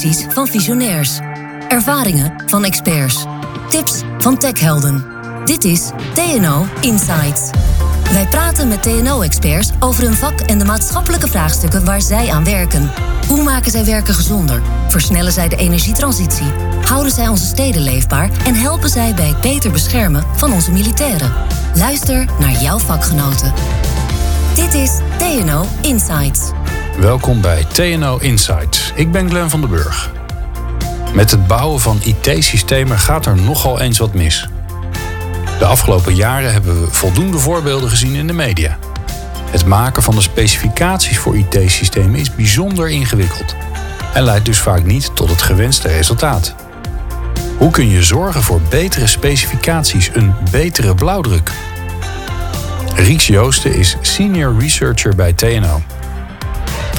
visies 0.00 0.26
van 0.28 0.46
visionairs. 0.46 1.18
Ervaringen 1.68 2.42
van 2.46 2.64
experts. 2.64 3.24
Tips 3.68 4.02
van 4.18 4.38
techhelden. 4.38 5.04
Dit 5.44 5.64
is 5.64 5.90
TNO 6.14 6.66
Insights. 6.80 7.50
Wij 8.12 8.26
praten 8.26 8.68
met 8.68 8.82
TNO-experts 8.82 9.70
over 9.80 10.02
hun 10.02 10.14
vak 10.14 10.40
en 10.40 10.58
de 10.58 10.64
maatschappelijke 10.64 11.28
vraagstukken 11.28 11.84
waar 11.84 12.02
zij 12.02 12.30
aan 12.30 12.44
werken. 12.44 12.90
Hoe 13.28 13.42
maken 13.42 13.70
zij 13.70 13.84
werken 13.84 14.14
gezonder? 14.14 14.62
Versnellen 14.88 15.32
zij 15.32 15.48
de 15.48 15.56
energietransitie? 15.56 16.52
Houden 16.84 17.12
zij 17.12 17.28
onze 17.28 17.46
steden 17.46 17.82
leefbaar? 17.82 18.30
En 18.46 18.54
helpen 18.54 18.88
zij 18.88 19.14
bij 19.14 19.28
het 19.28 19.40
beter 19.40 19.70
beschermen 19.70 20.24
van 20.36 20.52
onze 20.52 20.72
militairen? 20.72 21.32
Luister 21.74 22.24
naar 22.38 22.62
jouw 22.62 22.78
vakgenoten. 22.78 23.52
Dit 24.54 24.74
is 24.74 24.98
TNO 25.18 25.64
Insights. 25.82 26.59
Welkom 27.00 27.40
bij 27.40 27.64
TNO 27.64 28.18
Insights. 28.18 28.92
Ik 28.94 29.12
ben 29.12 29.28
Glenn 29.28 29.50
van 29.50 29.60
den 29.60 29.70
Burg. 29.70 30.10
Met 31.14 31.30
het 31.30 31.46
bouwen 31.46 31.80
van 31.80 32.00
IT-systemen 32.02 32.98
gaat 32.98 33.26
er 33.26 33.36
nogal 33.36 33.80
eens 33.80 33.98
wat 33.98 34.14
mis. 34.14 34.48
De 35.58 35.64
afgelopen 35.64 36.14
jaren 36.14 36.52
hebben 36.52 36.80
we 36.80 36.90
voldoende 36.90 37.38
voorbeelden 37.38 37.90
gezien 37.90 38.14
in 38.14 38.26
de 38.26 38.32
media. 38.32 38.78
Het 39.50 39.66
maken 39.66 40.02
van 40.02 40.14
de 40.14 40.20
specificaties 40.20 41.18
voor 41.18 41.36
IT-systemen 41.36 42.20
is 42.20 42.34
bijzonder 42.34 42.88
ingewikkeld 42.88 43.54
en 44.14 44.22
leidt 44.22 44.46
dus 44.46 44.58
vaak 44.58 44.84
niet 44.84 45.10
tot 45.14 45.30
het 45.30 45.42
gewenste 45.42 45.88
resultaat. 45.88 46.54
Hoe 47.58 47.70
kun 47.70 47.88
je 47.88 48.02
zorgen 48.02 48.42
voor 48.42 48.60
betere 48.68 49.06
specificaties, 49.06 50.10
een 50.12 50.34
betere 50.50 50.94
blauwdruk? 50.94 51.50
Rieks 52.94 53.26
Joosten 53.26 53.74
is 53.74 53.96
senior 54.00 54.58
researcher 54.58 55.14
bij 55.14 55.32
TNO. 55.32 55.82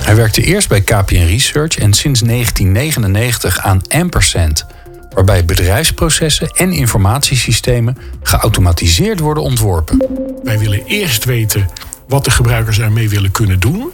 Hij 0.03 0.15
werkte 0.15 0.43
eerst 0.43 0.69
bij 0.69 0.81
KPN 0.81 1.25
Research 1.25 1.77
en 1.77 1.93
sinds 1.93 2.19
1999 2.19 3.59
aan 3.59 3.81
Ampersand, 3.87 4.65
waarbij 5.09 5.45
bedrijfsprocessen 5.45 6.49
en 6.49 6.71
informatiesystemen 6.71 7.97
geautomatiseerd 8.23 9.19
worden 9.19 9.43
ontworpen. 9.43 10.05
Wij 10.43 10.59
willen 10.59 10.85
eerst 10.85 11.25
weten 11.25 11.69
wat 12.07 12.23
de 12.23 12.31
gebruikers 12.31 12.79
ermee 12.79 13.09
willen 13.09 13.31
kunnen 13.31 13.59
doen. 13.59 13.91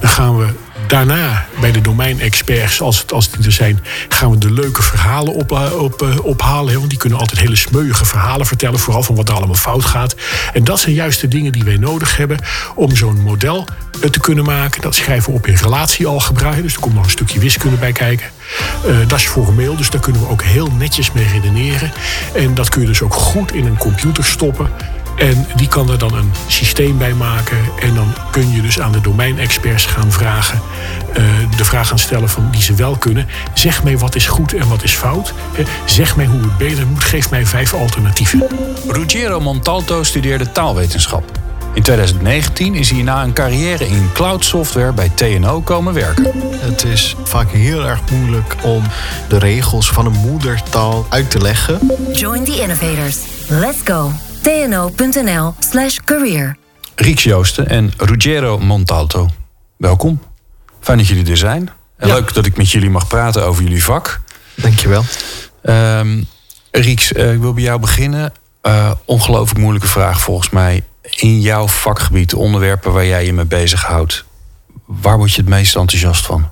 Dan 0.00 0.10
gaan 0.10 0.38
we 0.38 0.48
daarna 0.86 1.46
bij 1.60 1.72
de 1.72 1.80
domeinexperts, 1.80 2.80
als, 2.80 2.98
het, 2.98 3.12
als 3.12 3.30
die 3.30 3.44
er 3.44 3.52
zijn, 3.52 3.84
gaan 4.08 4.30
we 4.30 4.38
de 4.38 4.52
leuke 4.52 4.82
verhalen 4.82 5.34
op, 5.34 5.50
op, 5.78 6.02
eh, 6.02 6.24
ophalen. 6.24 6.74
Want 6.74 6.88
die 6.88 6.98
kunnen 6.98 7.18
altijd 7.18 7.40
hele 7.40 7.56
smeuïge 7.56 8.04
verhalen 8.04 8.46
vertellen, 8.46 8.78
vooral 8.78 9.02
van 9.02 9.14
wat 9.14 9.28
er 9.28 9.34
allemaal 9.34 9.54
fout 9.54 9.84
gaat. 9.84 10.14
En 10.52 10.64
dat 10.64 10.80
zijn 10.80 10.94
juist 10.94 11.20
de 11.20 11.28
dingen 11.28 11.52
die 11.52 11.64
wij 11.64 11.76
nodig 11.76 12.16
hebben 12.16 12.38
om 12.74 12.96
zo'n 12.96 13.20
model 13.20 13.66
eh, 14.00 14.10
te 14.10 14.20
kunnen 14.20 14.44
maken. 14.44 14.80
Dat 14.80 14.94
schrijven 14.94 15.32
we 15.32 15.38
op 15.38 15.46
in 15.46 15.54
relatiealgebra, 15.54 16.52
dus 16.52 16.74
er 16.74 16.80
komt 16.80 16.94
nog 16.94 17.04
een 17.04 17.10
stukje 17.10 17.40
wiskunde 17.40 17.76
bij 17.76 17.92
kijken. 17.92 18.26
Dat 19.06 19.18
is 19.18 19.26
formeel, 19.26 19.76
dus 19.76 19.90
daar 19.90 20.00
kunnen 20.00 20.22
we 20.22 20.28
ook 20.28 20.42
heel 20.42 20.70
netjes 20.78 21.12
mee 21.12 21.26
redeneren. 21.32 21.92
En 22.34 22.54
dat 22.54 22.68
kun 22.68 22.80
je 22.80 22.86
dus 22.86 23.02
ook 23.02 23.14
goed 23.14 23.52
in 23.52 23.66
een 23.66 23.76
computer 23.76 24.24
stoppen. 24.24 24.70
En 25.20 25.46
die 25.56 25.68
kan 25.68 25.90
er 25.90 25.98
dan 25.98 26.14
een 26.14 26.32
systeem 26.46 26.98
bij 26.98 27.14
maken. 27.14 27.58
En 27.80 27.94
dan 27.94 28.14
kun 28.30 28.52
je 28.52 28.62
dus 28.62 28.80
aan 28.80 28.92
de 28.92 29.00
domeinexperts 29.00 29.86
gaan 29.86 30.12
vragen. 30.12 30.60
Uh, 31.10 31.24
de 31.56 31.64
vraag 31.64 31.88
gaan 31.88 31.98
stellen 31.98 32.28
van 32.28 32.48
die 32.50 32.62
ze 32.62 32.74
wel 32.74 32.96
kunnen. 32.96 33.26
Zeg 33.54 33.84
mij 33.84 33.98
wat 33.98 34.14
is 34.14 34.26
goed 34.26 34.54
en 34.54 34.68
wat 34.68 34.82
is 34.82 34.92
fout. 34.92 35.32
Zeg 35.84 36.16
mij 36.16 36.26
hoe 36.26 36.40
het 36.40 36.58
beter 36.58 36.86
moet. 36.86 37.04
Geef 37.04 37.30
mij 37.30 37.46
vijf 37.46 37.74
alternatieven. 37.74 38.46
Ruggiero 38.88 39.40
Montalto 39.40 40.02
studeerde 40.02 40.52
taalwetenschap. 40.52 41.38
In 41.74 41.82
2019 41.82 42.74
is 42.74 42.90
hij 42.90 43.02
na 43.02 43.22
een 43.22 43.32
carrière 43.32 43.88
in 43.88 44.10
cloud 44.12 44.44
software 44.44 44.92
bij 44.92 45.10
TNO 45.14 45.60
komen 45.60 45.94
werken. 45.94 46.30
Het 46.56 46.84
is 46.84 47.16
vaak 47.24 47.50
heel 47.50 47.86
erg 47.86 48.00
moeilijk 48.10 48.56
om 48.62 48.82
de 49.28 49.38
regels 49.38 49.90
van 49.90 50.06
een 50.06 50.12
moedertaal 50.12 51.06
uit 51.08 51.30
te 51.30 51.40
leggen. 51.40 51.78
Join 52.12 52.44
the 52.44 52.60
innovators. 52.60 53.18
Let's 53.48 53.78
go 53.84 54.12
tno.nl 54.50 55.54
slash 55.58 55.98
career. 56.04 56.56
Rieks 56.94 57.22
Joosten 57.22 57.68
en 57.68 57.92
Ruggiero 57.96 58.58
Montalto. 58.58 59.28
Welkom. 59.76 60.22
Fijn 60.80 60.98
dat 60.98 61.06
jullie 61.06 61.30
er 61.30 61.36
zijn. 61.36 61.70
En 61.96 62.08
Ja. 62.08 62.14
leuk 62.14 62.34
dat 62.34 62.46
ik 62.46 62.56
met 62.56 62.70
jullie 62.70 62.90
mag 62.90 63.06
praten 63.06 63.44
over 63.44 63.62
jullie 63.62 63.84
vak. 63.84 64.20
Dankjewel. 64.54 65.04
Ehm 65.62 66.22
Rieks, 66.70 67.12
eh, 67.12 67.32
ik 67.32 67.40
wil 67.40 67.52
bij 67.52 67.62
jou 67.62 67.80
beginnen. 67.80 68.32
Eh, 68.60 68.90
ongelooflijk 69.04 69.60
moeilijke 69.60 69.88
vraag 69.88 70.20
volgens 70.20 70.50
mij. 70.50 70.84
In 71.16 71.40
jouw 71.40 71.68
vakgebied, 71.68 72.30
de 72.30 72.36
onderwerpen 72.36 72.92
waar 72.92 73.06
jij 73.06 73.24
je 73.24 73.32
mee 73.32 73.44
bezighoudt... 73.44 74.24
waar 74.86 75.16
word 75.16 75.32
je 75.32 75.40
het 75.40 75.50
meest 75.50 75.76
enthousiast 75.76 76.26
van? 76.26 76.50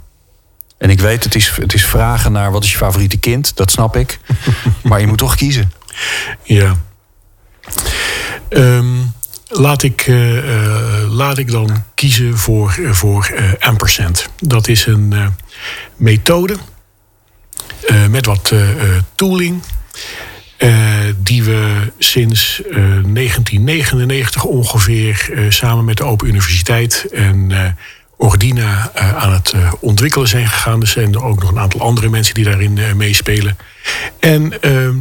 En 0.78 0.91
ik 0.91 1.00
weet, 1.00 1.25
het 1.25 1.34
is, 1.34 1.50
het 1.56 1.75
is 1.75 1.86
vragen 1.86 2.32
naar 2.32 2.53
wat 2.53 2.65
is 2.65 2.70
je 2.70 2.76
favoriete 2.76 3.19
kind, 3.19 3.56
dat 3.56 3.70
snap 3.70 3.97
ik. 3.97 4.19
maar 4.82 5.00
je 5.00 5.06
moet 5.06 5.19
toch 5.19 5.34
kiezen. 5.34 5.72
Ja. 6.42 6.76
Ehm, 8.49 8.87
laat, 9.49 9.83
ik, 9.83 10.05
eh, 10.06 10.39
eh, 10.39 11.11
laat 11.11 11.39
ik 11.39 11.51
dan 11.51 11.84
kiezen 11.95 12.39
voor, 12.39 12.77
eh, 12.84 12.93
voor 12.93 13.31
eh, 13.34 13.45
ampersand. 13.59 14.29
Dat 14.41 14.69
is 14.69 14.87
een 14.87 15.15
methode 15.97 16.57
met 18.09 18.27
wat 18.27 18.53
tooling. 19.15 19.62
die 21.17 21.43
we 21.45 21.93
sinds 21.99 22.62
eh, 22.62 22.75
1999 23.03 24.45
ongeveer 24.45 25.31
samen 25.49 25.84
met 25.84 25.97
de 25.97 26.05
Open 26.05 26.28
Universiteit 26.28 27.07
en 27.12 27.53
Ordina 28.17 28.91
aan 28.95 29.33
het 29.33 29.55
ontwikkelen 29.81 30.28
zijn 30.28 30.49
gegaan. 30.49 30.81
Er 30.81 30.87
zijn 30.87 31.15
er 31.15 31.25
ook 31.25 31.41
nog 31.41 31.51
een 31.51 31.59
aantal 31.59 31.81
andere 31.81 32.09
mensen 32.09 32.34
die 32.34 32.45
daarin 32.45 32.78
meespelen. 32.97 33.57
En 34.21 34.62
ehm, 34.62 34.97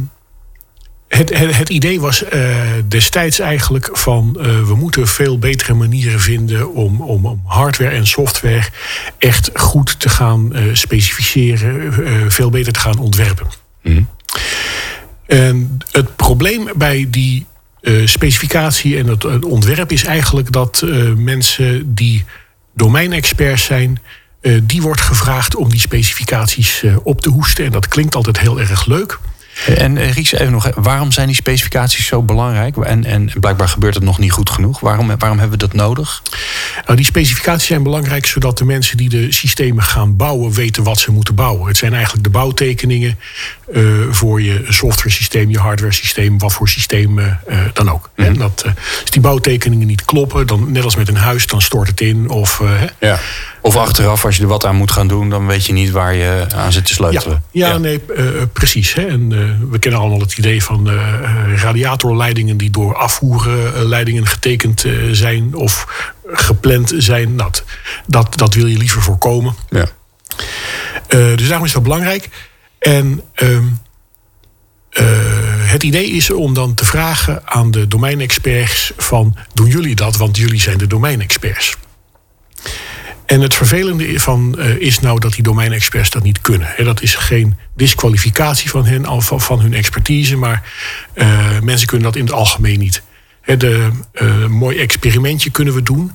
het, 1.08 1.38
het, 1.38 1.56
het 1.56 1.68
idee 1.68 2.00
was 2.00 2.24
eh, 2.24 2.56
destijds 2.88 3.38
eigenlijk 3.38 3.88
van 3.92 4.36
eh, 4.40 4.62
we 4.62 4.74
moeten 4.74 5.06
veel 5.06 5.38
betere 5.38 5.74
manieren 5.74 6.20
vinden 6.20 6.74
om, 6.74 7.02
om, 7.02 7.26
om 7.26 7.42
hardware 7.44 7.94
en 7.94 8.06
software 8.06 8.68
echt 9.18 9.50
goed 9.54 10.00
te 10.00 10.08
gaan 10.08 10.54
eh, 10.54 10.62
specificeren, 10.72 11.92
veel 12.32 12.50
beter 12.50 12.72
te 12.72 12.80
gaan 12.80 12.98
ontwerpen. 12.98 13.46
En 15.26 15.78
het 15.90 16.16
probleem 16.16 16.68
bij 16.76 17.06
die 17.10 17.46
specificatie 18.04 18.98
en 18.98 19.06
het, 19.06 19.22
het 19.22 19.44
ontwerp 19.44 19.92
is 19.92 20.04
eigenlijk 20.04 20.52
dat 20.52 20.84
mensen 21.16 21.94
die 21.94 22.24
domeinexperts 22.74 23.64
zijn, 23.64 24.00
die 24.62 24.82
wordt 24.82 25.00
gevraagd 25.00 25.56
om 25.56 25.70
die 25.70 25.80
specificaties 25.80 26.84
op 27.02 27.20
te 27.20 27.28
hoesten. 27.28 27.64
En 27.64 27.72
dat 27.72 27.88
klinkt 27.88 28.14
altijd 28.14 28.40
heel 28.40 28.60
erg 28.60 28.86
leuk. 28.86 29.18
En 29.66 29.96
eh, 29.96 30.12
Rieks, 30.12 30.32
even 30.32 30.52
nog, 30.52 30.70
waarom 30.74 31.12
zijn 31.12 31.26
die 31.26 31.36
specificaties 31.36 32.06
zo 32.06 32.22
belangrijk? 32.22 32.76
En, 32.76 33.04
en 33.04 33.30
blijkbaar 33.40 33.68
gebeurt 33.68 33.94
het 33.94 34.04
nog 34.04 34.18
niet 34.18 34.32
goed 34.32 34.50
genoeg. 34.50 34.80
Waarom, 34.80 35.06
waarom 35.18 35.38
hebben 35.38 35.58
we 35.58 35.66
dat 35.66 35.74
nodig? 35.74 36.22
Nou, 36.84 36.96
die 36.96 37.06
specificaties 37.06 37.66
zijn 37.66 37.82
belangrijk 37.82 38.26
zodat 38.26 38.58
de 38.58 38.64
mensen 38.64 38.96
die 38.96 39.08
de 39.08 39.32
systemen 39.32 39.82
gaan 39.82 40.16
bouwen 40.16 40.52
weten 40.52 40.82
wat 40.82 40.98
ze 40.98 41.10
moeten 41.12 41.34
bouwen. 41.34 41.68
Het 41.68 41.76
zijn 41.76 41.94
eigenlijk 41.94 42.24
de 42.24 42.30
bouwtekeningen 42.30 43.18
eh, 43.72 43.82
voor 44.10 44.42
je 44.42 44.64
software 44.68 45.10
systeem, 45.10 45.50
je 45.50 45.58
hardware 45.58 45.92
systeem, 45.92 46.38
wat 46.38 46.52
voor 46.52 46.68
systeem 46.68 47.18
eh, 47.18 47.26
eh, 47.26 47.58
dan 47.72 47.90
ook. 47.90 48.10
Hè, 48.14 48.32
dat, 48.32 48.62
eh, 48.66 48.72
als 49.00 49.10
die 49.10 49.20
bouwtekeningen 49.20 49.86
niet 49.86 50.04
kloppen, 50.04 50.46
dan 50.46 50.72
net 50.72 50.84
als 50.84 50.96
met 50.96 51.08
een 51.08 51.16
huis, 51.16 51.46
dan 51.46 51.62
stort 51.62 51.88
het 51.88 52.00
in. 52.00 52.28
Of, 52.28 52.60
eh. 52.60 52.82
Ja. 53.00 53.18
Of 53.62 53.76
achteraf, 53.76 54.24
als 54.24 54.36
je 54.36 54.42
er 54.42 54.48
wat 54.48 54.64
aan 54.64 54.76
moet 54.76 54.92
gaan 54.92 55.08
doen, 55.08 55.30
dan 55.30 55.46
weet 55.46 55.66
je 55.66 55.72
niet 55.72 55.90
waar 55.90 56.14
je 56.14 56.46
aan 56.54 56.72
zit 56.72 56.86
te 56.86 56.92
sleutelen. 56.92 57.42
ja, 57.50 57.78
nee, 57.78 58.00
eh, 58.16 58.24
precies. 58.52 58.94
Hè. 58.94 59.06
En, 59.06 59.32
eh, 59.32 59.70
we 59.70 59.78
kennen 59.78 60.00
allemaal 60.00 60.20
het 60.20 60.38
idee 60.38 60.62
van 60.62 60.88
eh, 60.90 60.94
eh, 60.94 61.62
radiatorleidingen 61.62 62.56
die 62.56 62.70
door 62.70 62.94
afvoerleidingen 62.96 64.26
getekend 64.26 64.84
eh, 64.84 64.92
zijn 65.10 65.54
of 65.54 65.86
gepland 66.26 66.92
zijn. 66.96 67.34
Nou, 67.34 67.50
dat, 67.50 67.64
dat, 68.06 68.38
dat 68.38 68.54
wil 68.54 68.66
je 68.66 68.76
liever 68.76 69.02
voorkomen. 69.02 69.54
Ja. 69.70 69.86
Eh, 71.06 71.36
dus 71.36 71.46
daarom 71.48 71.66
is 71.66 71.72
dat 71.72 71.82
belangrijk. 71.82 72.28
En 72.78 73.20
ehm, 73.34 73.64
eh, 74.90 75.04
het 75.58 75.82
idee 75.82 76.06
is 76.10 76.30
om 76.30 76.54
dan 76.54 76.74
te 76.74 76.84
vragen 76.84 77.42
aan 77.44 77.70
de 77.70 77.88
domeinexperts 77.88 78.92
van... 78.96 79.36
doen 79.54 79.66
jullie 79.68 79.94
dat, 79.94 80.16
want 80.16 80.36
jullie 80.36 80.60
zijn 80.60 80.78
de 80.78 80.86
domeinexperts. 80.86 81.76
En 83.28 83.40
het 83.40 83.54
vervelende 83.54 84.20
van, 84.20 84.58
eh, 84.58 84.76
is 84.76 85.00
nou 85.00 85.20
dat 85.20 85.32
die 85.32 85.42
domeinexperts 85.42 86.10
dat 86.10 86.22
niet 86.22 86.40
kunnen. 86.40 86.68
Dat 86.84 87.02
is 87.02 87.14
geen 87.14 87.56
disqualificatie 87.74 88.70
van 88.70 88.86
hen, 88.86 89.22
van, 89.22 89.40
van 89.40 89.60
hun 89.60 89.74
expertise... 89.74 90.36
maar 90.36 90.62
eh, 91.12 91.60
mensen 91.62 91.86
kunnen 91.86 92.06
dat 92.06 92.16
in 92.16 92.24
het 92.24 92.32
algemeen 92.32 92.78
niet. 92.78 93.02
Hè, 93.40 93.56
de, 93.56 93.90
eh, 94.12 94.46
mooi 94.46 94.78
experimentje 94.78 95.50
kunnen 95.50 95.74
we 95.74 95.82
doen. 95.82 96.12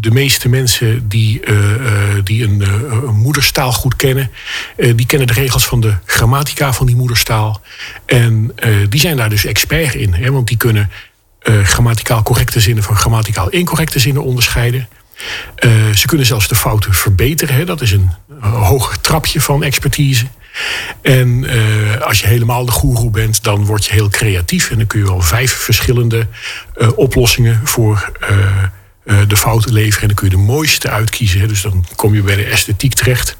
De 0.00 0.10
meeste 0.10 0.48
mensen 0.48 1.08
die, 1.08 1.40
die 2.24 2.44
een, 2.44 2.60
een 2.90 3.14
moederstaal 3.14 3.72
goed 3.72 3.96
kennen... 3.96 4.30
die 4.76 5.06
kennen 5.06 5.26
de 5.26 5.32
regels 5.32 5.66
van 5.66 5.80
de 5.80 5.94
grammatica 6.04 6.72
van 6.72 6.86
die 6.86 6.96
moederstaal. 6.96 7.60
En 8.06 8.54
die 8.88 9.00
zijn 9.00 9.16
daar 9.16 9.30
dus 9.30 9.44
expert 9.44 9.94
in. 9.94 10.32
Want 10.32 10.48
die 10.48 10.56
kunnen 10.56 10.90
grammaticaal 11.62 12.22
correcte 12.22 12.60
zinnen 12.60 12.84
van 12.84 12.96
grammaticaal 12.96 13.48
incorrecte 13.48 13.98
zinnen 13.98 14.22
onderscheiden. 14.22 14.88
Eh, 15.54 15.90
ze 15.94 16.06
kunnen 16.06 16.26
zelfs 16.26 16.48
de 16.48 16.54
fouten 16.54 16.94
verbeteren. 16.94 17.54
Hè. 17.54 17.64
Dat 17.64 17.80
is 17.80 17.92
een 17.92 18.10
hoger 18.40 19.00
trapje 19.00 19.40
van 19.40 19.62
expertise. 19.62 20.26
En 21.02 21.44
eh, 21.44 22.00
als 22.00 22.20
je 22.20 22.26
helemaal 22.26 22.64
de 22.64 22.72
goeroe 22.72 23.10
bent, 23.10 23.42
dan 23.42 23.64
word 23.64 23.84
je 23.84 23.92
heel 23.92 24.08
creatief. 24.08 24.70
En 24.70 24.76
dan 24.76 24.86
kun 24.86 24.98
je 24.98 25.06
wel 25.06 25.20
vijf 25.20 25.52
verschillende 25.52 26.26
eh, 26.74 26.88
oplossingen 26.96 27.60
voor 27.64 28.12
de 29.26 29.36
fouten 29.36 29.72
leveren. 29.72 30.00
En 30.00 30.06
dan 30.06 30.16
kun 30.16 30.30
je 30.30 30.36
de 30.36 30.42
mooiste 30.42 30.88
uitkiezen. 30.90 31.48
Dus 31.48 31.62
dan 31.62 31.86
kom 31.96 32.14
je 32.14 32.22
bij 32.22 32.36
de 32.36 32.44
esthetiek 32.44 32.94
terecht. 32.94 33.36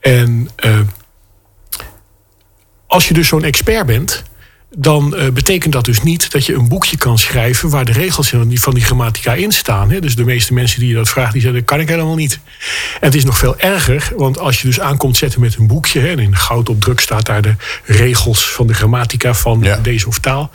En 0.00 0.48
als 2.86 3.08
je 3.08 3.14
dus 3.14 3.28
zo'n 3.28 3.44
expert 3.44 3.86
bent, 3.86 4.24
dan 4.78 5.14
uh, 5.16 5.30
betekent 5.30 5.72
dat 5.72 5.84
dus 5.84 6.02
niet 6.02 6.30
dat 6.30 6.46
je 6.46 6.54
een 6.54 6.68
boekje 6.68 6.96
kan 6.96 7.18
schrijven 7.18 7.68
waar 7.68 7.84
de 7.84 7.92
regels 7.92 8.28
van 8.28 8.48
die, 8.48 8.60
van 8.60 8.74
die 8.74 8.84
grammatica 8.84 9.34
in 9.34 9.52
staan. 9.52 9.90
Hè? 9.90 10.00
Dus 10.00 10.16
de 10.16 10.24
meeste 10.24 10.54
mensen 10.54 10.80
die 10.80 10.88
je 10.88 10.94
dat 10.94 11.08
vragen, 11.08 11.32
die 11.32 11.40
zeggen 11.40 11.60
dat 11.60 11.68
kan 11.68 11.80
ik 11.80 11.88
helemaal 11.88 12.14
niet. 12.14 12.40
En 13.00 13.06
het 13.06 13.14
is 13.14 13.24
nog 13.24 13.38
veel 13.38 13.58
erger, 13.58 14.12
want 14.16 14.38
als 14.38 14.60
je 14.60 14.66
dus 14.66 14.80
aankomt 14.80 15.16
zetten 15.16 15.40
met 15.40 15.56
een 15.56 15.66
boekje, 15.66 16.00
hè, 16.00 16.08
en 16.08 16.18
in 16.18 16.36
goud 16.36 16.68
op 16.68 16.80
druk 16.80 17.00
staat 17.00 17.26
daar 17.26 17.42
de 17.42 17.54
regels 17.84 18.50
van 18.50 18.66
de 18.66 18.74
grammatica 18.74 19.34
van 19.34 19.66
deze 19.82 20.06
of 20.06 20.18
taal. 20.18 20.50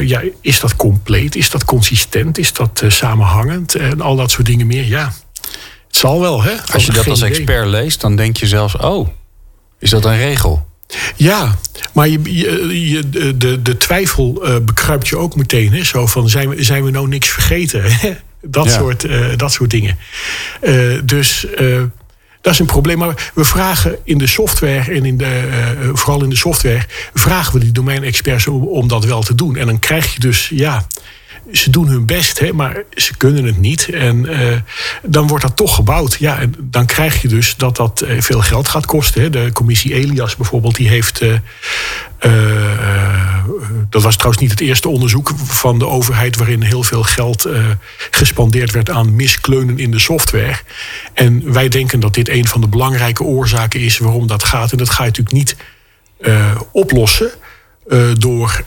ja, 0.00 0.22
is 0.40 0.60
dat 0.60 0.76
compleet? 0.76 1.36
Is 1.36 1.50
dat 1.50 1.64
consistent? 1.64 2.38
Is 2.38 2.52
dat 2.52 2.80
uh, 2.84 2.90
samenhangend? 2.90 3.74
En 3.74 4.00
al 4.00 4.16
dat 4.16 4.30
soort 4.30 4.46
dingen 4.46 4.66
meer. 4.66 4.84
Ja, 4.84 5.12
het 5.86 5.96
zal 5.96 6.20
wel. 6.20 6.42
Hè? 6.42 6.52
Als 6.72 6.86
je 6.86 6.92
dat 6.92 7.08
als 7.08 7.22
expert 7.22 7.66
leest, 7.66 8.00
dan 8.00 8.16
denk 8.16 8.36
je 8.36 8.46
zelfs, 8.46 8.76
oh, 8.76 9.08
is 9.78 9.90
dat 9.90 10.04
een 10.04 10.16
regel? 10.16 10.68
Ja, 11.16 11.58
maar 11.92 12.08
je, 12.08 12.20
je, 12.90 13.08
de, 13.36 13.62
de 13.62 13.76
twijfel 13.76 14.48
uh, 14.48 14.56
bekruipt 14.62 15.08
je 15.08 15.16
ook 15.16 15.36
meteen. 15.36 15.72
Hè? 15.72 15.84
Zo 15.84 16.06
van, 16.06 16.28
zijn 16.28 16.48
we, 16.48 16.62
zijn 16.62 16.84
we 16.84 16.90
nou 16.90 17.08
niks 17.08 17.28
vergeten? 17.28 17.82
dat, 18.42 18.70
soort, 18.70 19.04
uh, 19.04 19.26
dat 19.36 19.52
soort 19.52 19.70
dingen. 19.70 19.98
Uh, 20.62 20.98
dus 21.04 21.46
dat 22.40 22.52
is 22.52 22.58
een 22.58 22.66
probleem. 22.66 22.98
Maar 22.98 23.30
we 23.34 23.44
vragen 23.44 23.98
in 24.04 24.18
de 24.18 24.26
software 24.26 24.92
en 24.92 25.04
in 25.04 25.16
de, 25.16 25.90
vooral 25.92 26.22
in 26.22 26.30
de 26.30 26.36
software... 26.36 26.86
vragen 27.14 27.52
we 27.52 27.58
die 27.58 27.72
domeinexperts 27.72 28.46
om, 28.46 28.66
om 28.66 28.88
dat 28.88 29.04
wel 29.04 29.22
te 29.22 29.34
doen. 29.34 29.56
En 29.56 29.66
dan 29.66 29.78
krijg 29.78 30.14
je 30.14 30.20
dus, 30.20 30.50
ja 30.54 30.86
ze 31.52 31.70
doen 31.70 31.86
hun 31.86 32.06
best, 32.06 32.38
hè, 32.38 32.52
maar 32.52 32.82
ze 32.94 33.16
kunnen 33.16 33.44
het 33.44 33.58
niet. 33.58 33.88
En 33.88 34.16
uh, 34.16 34.56
dan 35.02 35.26
wordt 35.26 35.44
dat 35.44 35.56
toch 35.56 35.74
gebouwd. 35.74 36.16
Ja, 36.18 36.38
en 36.38 36.54
dan 36.58 36.86
krijg 36.86 37.22
je 37.22 37.28
dus 37.28 37.56
dat 37.56 37.76
dat 37.76 38.02
uh, 38.04 38.20
veel 38.20 38.40
geld 38.40 38.68
gaat 38.68 38.86
kosten. 38.86 39.22
Hè. 39.22 39.30
De 39.30 39.50
commissie 39.52 39.94
Elias 39.94 40.36
bijvoorbeeld, 40.36 40.74
die 40.74 40.88
heeft. 40.88 41.22
Uh, 41.22 41.34
dat 43.90 44.02
was 44.02 44.14
trouwens 44.14 44.42
niet 44.42 44.50
het 44.50 44.60
eerste 44.60 44.88
onderzoek 44.88 45.32
van 45.36 45.78
de 45.78 45.86
overheid 45.86 46.36
waarin 46.36 46.62
heel 46.62 46.82
veel 46.82 47.02
geld 47.02 47.48
gespandeerd 48.10 48.70
werd 48.70 48.90
aan 48.90 49.14
miskleunen 49.14 49.78
in 49.78 49.90
de 49.90 49.98
software. 49.98 50.56
En 51.14 51.52
wij 51.52 51.68
denken 51.68 52.00
dat 52.00 52.14
dit 52.14 52.28
een 52.28 52.46
van 52.46 52.60
de 52.60 52.68
belangrijke 52.68 53.22
oorzaken 53.22 53.80
is 53.80 53.98
waarom 53.98 54.26
dat 54.26 54.44
gaat. 54.44 54.72
En 54.72 54.78
dat 54.78 54.90
ga 54.90 55.02
je 55.02 55.08
natuurlijk 55.08 55.36
niet 55.36 55.56
oplossen 56.72 57.30
door 58.18 58.64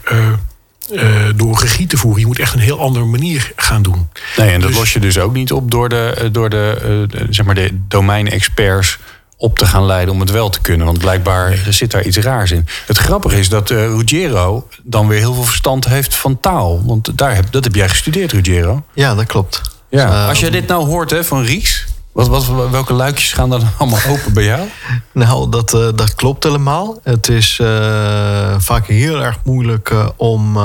uh, 0.92 1.16
door 1.36 1.60
regie 1.60 1.88
te 1.88 1.98
voeren. 1.98 2.20
Je 2.20 2.28
moet 2.28 2.40
echt 2.40 2.54
een 2.54 2.60
heel 2.60 2.80
andere 2.80 3.06
manier 3.06 3.52
gaan 3.56 3.82
doen. 3.82 4.10
Nee, 4.38 4.52
en 4.52 4.60
dat 4.60 4.70
dus- 4.70 4.78
los 4.78 4.94
je 4.94 5.00
dus 5.00 5.20
ook 5.20 5.34
niet 5.34 5.52
op 5.52 5.72
door 5.72 5.90
de, 5.90 6.14
eh, 6.18 6.28
door 6.32 6.50
de, 6.50 7.08
uh, 7.16 7.22
zeg 7.30 7.46
maar 7.46 7.56
de 7.56 7.80
domeinexperts 7.88 8.98
op 9.38 9.58
te 9.58 9.66
gaan 9.66 9.86
leiden 9.86 10.14
om 10.14 10.20
het 10.20 10.32
wel 10.32 10.50
te 10.50 10.62
kunnen. 10.62 10.86
Want 10.86 10.98
blijkbaar 10.98 11.58
zit 11.70 11.92
daar 11.92 12.04
iets 12.04 12.18
raars 12.18 12.52
in. 12.52 12.68
Het 12.86 12.98
grappige 12.98 13.40
is 13.40 13.50
dat 13.50 13.70
uh, 13.70 13.78
Ruggiero 13.78 14.68
dan 14.84 15.08
weer 15.08 15.20
heel 15.20 15.34
veel 15.34 15.44
verstand 15.44 15.86
heeft 15.86 16.16
van 16.16 16.40
taal. 16.40 16.86
Want 16.86 17.18
daar 17.18 17.36
heb, 17.36 17.52
dat 17.52 17.64
heb 17.64 17.76
jij 17.76 17.90
gestudeerd, 17.90 18.32
Ruggiero. 18.32 18.84
Ja, 18.94 19.16
dat 19.16 19.26
klopt. 19.26 19.62
Ja. 19.90 20.28
Als 20.28 20.40
je 20.40 20.52
dit 20.52 20.68
nou 20.68 20.86
hoort 20.86 21.10
hè, 21.10 21.24
van 21.24 21.44
Ries, 21.44 21.86
welke 22.14 22.94
luikjes 22.94 23.34
gaan 23.34 23.50
dan 23.50 23.62
allemaal 23.78 24.00
open 24.08 24.34
bij 24.34 24.44
jou? 24.44 24.68
Nou, 25.12 25.50
dat, 25.50 25.74
uh, 25.74 25.88
dat 25.96 26.16
klopt 26.16 26.44
helemaal. 26.44 27.00
Het 27.04 27.30
is 27.30 27.60
uh, 27.62 28.56
vaak 28.58 28.88
heel 28.88 29.22
erg 29.22 29.40
moeilijk 29.44 29.90
uh, 29.90 30.08
om 30.16 30.58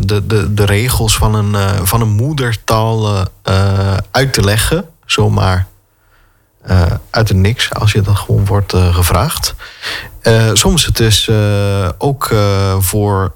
de, 0.00 0.22
de, 0.26 0.54
de 0.54 0.64
regels 0.64 1.16
van 1.16 1.34
een, 1.34 1.86
van 1.86 2.00
een 2.00 2.08
moedertaal 2.08 3.26
uit 4.10 4.32
te 4.32 4.42
leggen. 4.42 4.84
Zomaar 5.06 5.66
uit 7.10 7.28
het 7.28 7.36
niks, 7.36 7.74
als 7.74 7.92
je 7.92 8.00
dat 8.00 8.16
gewoon 8.16 8.46
wordt 8.46 8.74
gevraagd. 8.76 9.54
soms 10.52 10.86
het 10.86 11.00
is 11.00 11.30
ook 11.98 12.34
voor 12.78 13.34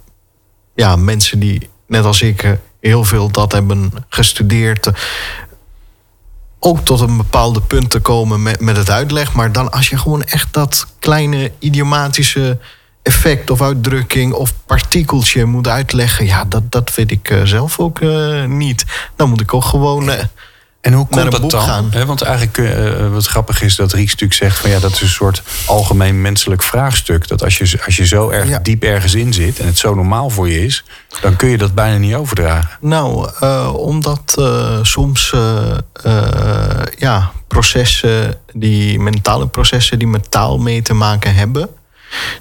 ja, 0.74 0.96
mensen 0.96 1.38
die, 1.38 1.70
net 1.86 2.04
als 2.04 2.22
ik, 2.22 2.58
heel 2.80 3.04
veel 3.04 3.30
dat 3.30 3.52
hebben 3.52 3.92
gestudeerd 4.08 4.90
ook 6.64 6.80
tot 6.80 7.00
een 7.00 7.16
bepaalde 7.16 7.60
punt 7.60 7.90
te 7.90 8.00
komen 8.00 8.42
met, 8.42 8.60
met 8.60 8.76
het 8.76 8.90
uitleg. 8.90 9.32
Maar 9.32 9.52
dan 9.52 9.70
als 9.70 9.88
je 9.88 9.98
gewoon 9.98 10.22
echt 10.22 10.52
dat 10.52 10.86
kleine 10.98 11.52
idiomatische 11.58 12.58
effect 13.02 13.50
of 13.50 13.62
uitdrukking 13.62 14.32
of 14.32 14.54
partikeltje 14.66 15.44
moet 15.44 15.68
uitleggen. 15.68 16.26
Ja, 16.26 16.44
dat, 16.44 16.72
dat 16.72 16.94
weet 16.94 17.10
ik 17.10 17.30
uh, 17.30 17.42
zelf 17.44 17.78
ook 17.78 18.00
uh, 18.00 18.44
niet. 18.44 18.84
Dan 19.16 19.28
moet 19.28 19.40
ik 19.40 19.54
ook 19.54 19.64
gewoon. 19.64 20.08
Uh, 20.08 20.14
en 20.82 20.92
hoe 20.92 21.06
komt 21.06 21.30
dat 21.30 21.50
dan? 21.50 21.88
He, 21.90 22.06
want 22.06 22.22
eigenlijk, 22.22 22.58
uh, 22.58 23.12
wat 23.12 23.26
grappig 23.26 23.62
is 23.62 23.76
dat 23.76 23.92
Rieks 23.92 24.10
natuurlijk 24.10 24.40
zegt... 24.40 24.58
van 24.58 24.70
ja, 24.70 24.78
dat 24.78 24.92
is 24.92 25.00
een 25.00 25.08
soort 25.08 25.42
algemeen 25.66 26.20
menselijk 26.20 26.62
vraagstuk. 26.62 27.28
Dat 27.28 27.44
als 27.44 27.58
je, 27.58 27.80
als 27.84 27.96
je 27.96 28.06
zo 28.06 28.28
erg 28.28 28.62
diep 28.62 28.82
ergens 28.82 29.14
in 29.14 29.32
zit 29.32 29.58
en 29.58 29.66
het 29.66 29.78
zo 29.78 29.94
normaal 29.94 30.30
voor 30.30 30.48
je 30.48 30.64
is... 30.64 30.84
dan 31.20 31.36
kun 31.36 31.48
je 31.48 31.58
dat 31.58 31.74
bijna 31.74 31.96
niet 31.96 32.14
overdragen. 32.14 32.70
Nou, 32.80 33.30
uh, 33.42 33.74
omdat 33.74 34.34
uh, 34.38 34.78
soms 34.82 35.34
ja, 36.98 37.32
processen, 37.48 38.38
die 38.52 38.98
mentale 38.98 39.46
processen 39.46 39.98
die 39.98 40.08
met 40.08 40.30
taal 40.30 40.58
mee 40.58 40.82
te 40.82 40.94
maken 40.94 41.34
hebben... 41.34 41.68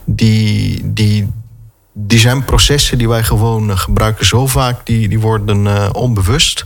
die, 0.05 0.81
die, 0.93 1.31
die 1.93 2.19
zijn 2.19 2.45
processen 2.45 2.97
die 2.97 3.09
wij 3.09 3.23
gewoon 3.23 3.77
gebruiken 3.77 4.25
zo 4.25 4.47
vaak... 4.47 4.85
die, 4.85 5.07
die 5.07 5.19
worden 5.19 5.93
onbewust... 5.95 6.65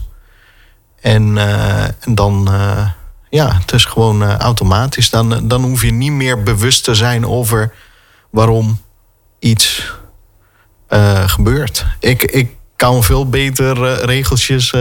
En, 1.06 1.36
uh, 1.36 1.84
en 1.84 2.16
dan, 2.16 2.48
uh, 2.52 2.90
ja, 3.30 3.58
het 3.60 3.72
is 3.72 3.86
gewoon 3.86 4.24
uh, 4.24 4.38
automatisch. 4.38 5.10
Dan, 5.10 5.48
dan 5.48 5.64
hoef 5.64 5.82
je 5.82 5.92
niet 5.92 6.12
meer 6.12 6.44
bewust 6.44 6.84
te 6.84 6.96
zijn 6.96 7.28
over 7.28 7.74
waarom 8.30 8.82
iets 9.40 9.94
gebeurt. 11.26 11.86
Ik, 12.00 12.24
ik 12.24 12.50
kan 12.76 13.04
veel 13.04 13.30
beter 13.30 14.06
regeltjes 14.06 14.74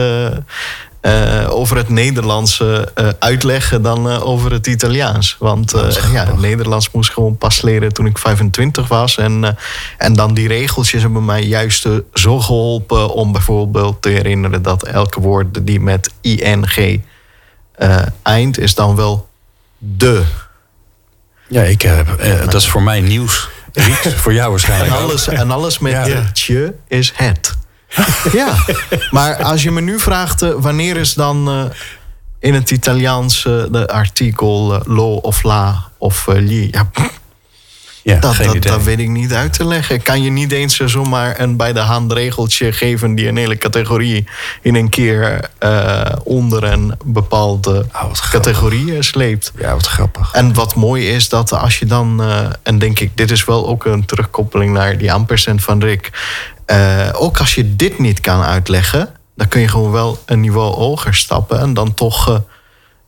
uh, 1.05 1.47
over 1.49 1.77
het 1.77 1.89
Nederlands 1.89 2.59
uh, 2.59 2.79
uitleggen 3.19 3.81
dan 3.81 4.07
uh, 4.07 4.27
over 4.27 4.51
het 4.51 4.67
Italiaans. 4.67 5.35
Want 5.39 5.73
ja, 6.11 6.25
het 6.25 6.39
Nederlands 6.39 6.91
moest 6.91 7.11
gewoon 7.11 7.37
pas 7.37 7.61
leren 7.61 7.93
toen 7.93 8.05
ik 8.05 8.17
25 8.17 8.87
was. 8.87 9.17
En, 9.17 9.57
en 9.97 10.13
dan 10.13 10.33
die 10.33 10.47
regeltjes 10.47 11.01
hebben 11.01 11.25
mij 11.25 11.43
juist 11.43 11.87
zo 12.13 12.39
geholpen 12.39 13.09
om 13.13 13.31
bijvoorbeeld 13.31 14.01
te 14.01 14.09
herinneren 14.09 14.61
dat 14.61 14.83
elke 14.83 15.19
woord 15.19 15.65
die 15.65 15.79
met 15.79 16.11
ing 16.21 17.01
eind 18.21 18.59
is 18.59 18.75
dan 18.75 18.95
wel 18.95 19.27
de. 19.77 20.23
Ja, 21.47 21.61
ik, 21.61 21.89
dat 22.45 22.53
is 22.53 22.67
voor 22.67 22.83
mij 22.83 23.01
nieuws. 23.01 23.49
voor 24.23 24.33
jou 24.33 24.49
waarschijnlijk. 24.49 24.91
En 24.91 24.97
alles, 24.97 25.27
en 25.27 25.51
alles 25.51 25.79
met 25.79 25.91
ja. 25.91 26.29
tje 26.33 26.73
is 26.87 27.13
het. 27.15 27.53
ja, 28.39 28.55
maar 29.11 29.43
als 29.43 29.63
je 29.63 29.71
me 29.71 29.81
nu 29.81 29.99
vraagt 29.99 30.43
uh, 30.43 30.49
wanneer 30.57 30.97
is 30.97 31.13
dan 31.13 31.49
uh, 31.49 31.63
in 32.39 32.53
het 32.53 32.71
Italiaans 32.71 33.45
uh, 33.45 33.63
de 33.71 33.87
artikel 33.87 34.81
lo 34.85 35.13
of 35.13 35.43
la 35.43 35.83
of 35.97 36.27
li. 36.27 36.67
Ja, 36.71 36.89
ja, 38.03 38.19
dat, 38.19 38.37
dat, 38.37 38.63
dat, 38.63 38.83
weet 38.83 38.99
ik 38.99 39.09
niet 39.09 39.33
uit 39.33 39.53
te 39.53 39.65
leggen. 39.65 40.01
Kan 40.01 40.23
je 40.23 40.29
niet 40.29 40.51
eens 40.51 40.75
zomaar 40.75 41.39
een 41.39 41.57
bij 41.57 41.73
de 41.73 41.79
hand 41.79 42.11
regeltje 42.11 42.71
geven 42.71 43.15
die 43.15 43.27
een 43.27 43.37
hele 43.37 43.57
categorie 43.57 44.27
in 44.61 44.75
een 44.75 44.89
keer 44.89 45.49
onder 46.23 46.63
een 46.63 46.93
bepaalde 47.05 47.85
oh, 47.93 48.11
categorie 48.29 49.03
sleept. 49.03 49.51
Ja, 49.59 49.73
wat 49.73 49.87
grappig. 49.87 50.33
En 50.33 50.53
wat 50.53 50.75
mooi 50.75 51.09
is 51.09 51.29
dat 51.29 51.51
als 51.53 51.79
je 51.79 51.85
dan, 51.85 52.23
en 52.63 52.79
denk 52.79 52.99
ik, 52.99 53.17
dit 53.17 53.31
is 53.31 53.45
wel 53.45 53.67
ook 53.67 53.85
een 53.85 54.05
terugkoppeling 54.05 54.73
naar 54.73 54.97
die 54.97 55.13
ampercent 55.13 55.63
van 55.63 55.79
Rick. 55.79 56.11
Uh, 56.67 57.09
ook 57.13 57.37
als 57.37 57.55
je 57.55 57.75
dit 57.75 57.99
niet 57.99 58.19
kan 58.19 58.41
uitleggen, 58.41 59.09
dan 59.35 59.47
kun 59.47 59.61
je 59.61 59.67
gewoon 59.67 59.91
wel 59.91 60.19
een 60.25 60.39
niveau 60.39 60.73
hoger 60.73 61.13
stappen 61.13 61.59
en 61.59 61.73
dan 61.73 61.93
toch 61.93 62.29
uh, 62.29 62.35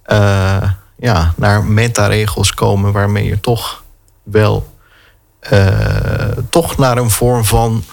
uh, 0.08 0.72
ja, 0.98 1.34
naar 1.36 1.64
metaregels 1.64 2.54
komen 2.54 2.92
waarmee 2.92 3.26
je 3.26 3.40
toch 3.40 3.84
wel 4.24 4.76
toch 6.50 6.78
naar 6.78 6.98
een 6.98 7.10
vorm 7.10 7.46
van 7.46 7.84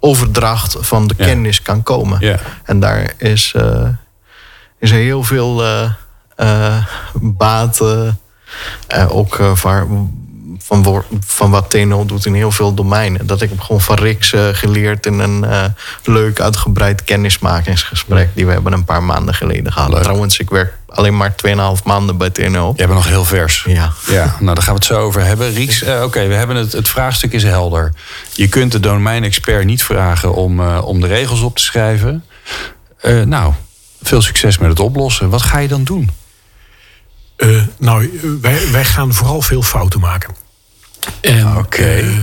overdracht 0.00 0.76
van 0.80 1.06
de 1.06 1.14
ja. 1.16 1.24
kennis 1.24 1.62
kan 1.62 1.82
komen. 1.82 2.20
Ja. 2.20 2.38
En 2.64 2.80
daar 2.80 3.14
is, 3.18 3.54
is 4.78 4.90
heel 4.90 5.22
veel 5.22 5.62
baat, 7.14 7.80
ook 9.08 9.36
waar 9.36 9.86
van, 10.58 10.82
wo- 10.82 11.04
van 11.26 11.50
wat 11.50 11.70
TNO 11.70 12.04
doet 12.04 12.26
in 12.26 12.34
heel 12.34 12.50
veel 12.52 12.74
domeinen. 12.74 13.26
Dat 13.26 13.42
ik 13.42 13.48
heb 13.48 13.60
gewoon 13.60 13.80
van 13.80 13.96
Rix 13.96 14.32
eh, 14.32 14.48
geleerd 14.52 15.06
in 15.06 15.18
een 15.18 15.44
eh, 15.44 15.64
leuk 16.04 16.40
uitgebreid 16.40 17.04
kennismakingsgesprek 17.04 18.28
die 18.34 18.46
we 18.46 18.52
hebben 18.52 18.72
een 18.72 18.84
paar 18.84 19.02
maanden 19.02 19.34
geleden 19.34 19.72
gehad. 19.72 19.90
Leuk. 19.92 20.02
Trouwens, 20.02 20.38
ik 20.38 20.50
werk 20.50 20.74
alleen 20.88 21.16
maar 21.16 21.34
2,5 21.78 21.82
maanden 21.84 22.16
bij 22.16 22.30
TNO. 22.30 22.72
Jij 22.76 22.86
bent 22.86 22.98
nog 22.98 23.08
heel 23.08 23.24
vers. 23.24 23.64
Ja. 23.66 23.92
Ja, 24.08 24.36
nou 24.40 24.54
daar 24.54 24.64
gaan 24.64 24.72
we 24.74 24.78
het 24.78 24.84
zo 24.88 25.00
over 25.00 25.24
hebben. 25.24 25.52
Rieks, 25.52 25.82
eh, 25.82 26.02
oké, 26.02 26.26
we 26.26 26.34
hebben 26.34 26.56
het, 26.56 26.72
het 26.72 26.88
vraagstuk 26.88 27.32
is 27.32 27.42
helder. 27.42 27.92
Je 28.32 28.48
kunt 28.48 28.72
de 28.72 28.80
domeinexpert 28.80 29.64
niet 29.64 29.82
vragen 29.84 30.34
om, 30.34 30.60
eh, 30.60 30.80
om 30.84 31.00
de 31.00 31.06
regels 31.06 31.40
op 31.40 31.56
te 31.56 31.62
schrijven. 31.62 32.24
Eh, 33.00 33.22
nou, 33.22 33.52
veel 34.02 34.22
succes 34.22 34.58
met 34.58 34.68
het 34.70 34.80
oplossen. 34.80 35.30
Wat 35.30 35.42
ga 35.42 35.58
je 35.58 35.68
dan 35.68 35.84
doen? 35.84 36.10
Eh, 37.36 37.48
nou, 37.78 38.20
wij, 38.40 38.70
wij 38.72 38.84
gaan 38.84 39.14
vooral 39.14 39.42
veel 39.42 39.62
fouten 39.62 40.00
maken. 40.00 40.34
En 41.20 41.56
Oké. 41.56 41.82
eh, 41.82 42.16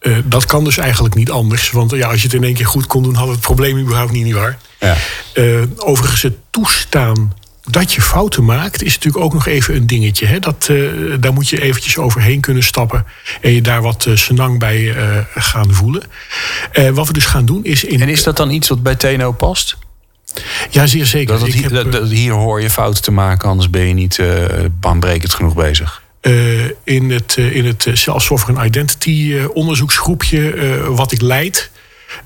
eh, 0.00 0.16
dat 0.24 0.44
kan 0.44 0.64
dus 0.64 0.76
eigenlijk 0.78 1.14
niet 1.14 1.30
anders. 1.30 1.70
Want 1.70 1.90
ja, 1.90 2.08
als 2.08 2.16
je 2.20 2.26
het 2.26 2.34
in 2.36 2.44
één 2.44 2.54
keer 2.54 2.66
goed 2.66 2.86
kon 2.86 3.02
doen, 3.02 3.14
hadden 3.14 3.30
we 3.34 3.36
het 3.38 3.46
probleem 3.46 3.78
überhaupt 3.78 4.12
niet, 4.12 4.24
nietwaar? 4.24 4.58
Ja. 4.80 4.96
Eh, 5.34 5.44
overigens, 5.76 6.22
het 6.22 6.36
toestaan 6.50 7.32
dat 7.70 7.92
je 7.92 8.02
fouten 8.02 8.44
maakt, 8.44 8.82
is 8.82 8.94
natuurlijk 8.94 9.24
ook 9.24 9.32
nog 9.32 9.46
even 9.46 9.74
een 9.74 9.86
dingetje. 9.86 10.26
Hè? 10.26 10.38
Dat, 10.38 10.66
eh, 10.70 10.76
daar 11.20 11.32
moet 11.32 11.48
je 11.48 11.62
eventjes 11.62 11.96
overheen 11.98 12.40
kunnen 12.40 12.62
stappen 12.62 13.04
en 13.40 13.52
je 13.52 13.60
daar 13.62 13.82
wat 13.82 14.06
uh, 14.06 14.16
senang 14.16 14.58
bij 14.58 14.94
eh, 14.96 15.16
gaan 15.34 15.72
voelen. 15.72 16.02
Eh, 16.72 16.88
wat 16.90 17.06
we 17.06 17.12
dus 17.12 17.26
gaan 17.26 17.44
doen 17.46 17.64
is... 17.64 17.84
In, 17.84 18.00
En 18.00 18.08
is 18.08 18.22
dat 18.22 18.36
dan 18.36 18.50
iets 18.50 18.68
wat 18.68 18.82
bij 18.82 18.94
TNO 18.94 19.32
past? 19.32 19.76
ja, 20.70 20.86
zeer 20.86 21.06
zeker. 21.06 21.38
Dat 21.38 21.48
hier, 21.48 21.62
heb, 21.62 21.72
dat- 21.72 21.92
dat 21.92 22.08
hier 22.08 22.32
hoor 22.32 22.62
je 22.62 22.70
fouten 22.70 23.02
te 23.02 23.10
maken, 23.10 23.48
anders 23.48 23.70
ben 23.70 23.86
je 23.86 23.94
niet 23.94 24.18
uh, 24.18 24.44
baanbrekend 24.80 25.34
genoeg 25.34 25.54
bezig. 25.54 25.99
Eh, 26.20 26.64
in 26.84 27.10
het, 27.10 27.36
uh, 27.38 27.56
in 27.56 27.64
het 27.64 27.86
Self-Sovereign 27.92 28.66
Identity 28.66 29.10
uh, 29.10 29.44
onderzoeksgroepje 29.52 30.54
wat 30.88 31.12
ik 31.12 31.20
leid. 31.20 31.70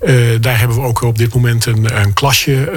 Uh, 0.01 0.41
daar 0.41 0.59
hebben 0.59 0.77
we 0.77 0.83
ook 0.83 1.01
op 1.01 1.17
dit 1.17 1.33
moment 1.33 1.65
een, 1.65 2.01
een 2.01 2.13
klasje, 2.13 2.71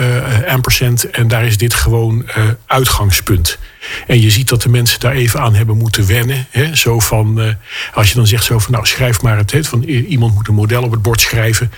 ampersand. 0.48 1.10
En 1.10 1.28
daar 1.28 1.46
is 1.46 1.56
dit 1.56 1.74
gewoon 1.74 2.22
uh, 2.38 2.44
uitgangspunt. 2.66 3.58
En 4.06 4.20
je 4.20 4.30
ziet 4.30 4.48
dat 4.48 4.62
de 4.62 4.68
mensen 4.68 5.00
daar 5.00 5.12
even 5.12 5.40
aan 5.40 5.54
hebben 5.54 5.76
moeten 5.76 6.06
wennen. 6.06 6.46
Hè? 6.50 6.76
Zo 6.76 6.98
van, 6.98 7.56
als 7.94 8.08
je 8.08 8.14
dan 8.14 8.26
zegt 8.26 8.44
zo 8.44 8.58
van, 8.58 8.72
nou 8.72 8.86
schrijf 8.86 9.22
maar 9.22 9.36
het. 9.36 9.68
Van, 9.68 9.82
iemand 9.82 10.34
moet 10.34 10.48
een 10.48 10.54
model 10.54 10.82
op 10.82 10.90
het 10.90 11.02
bord 11.02 11.20
schrijven. 11.20 11.72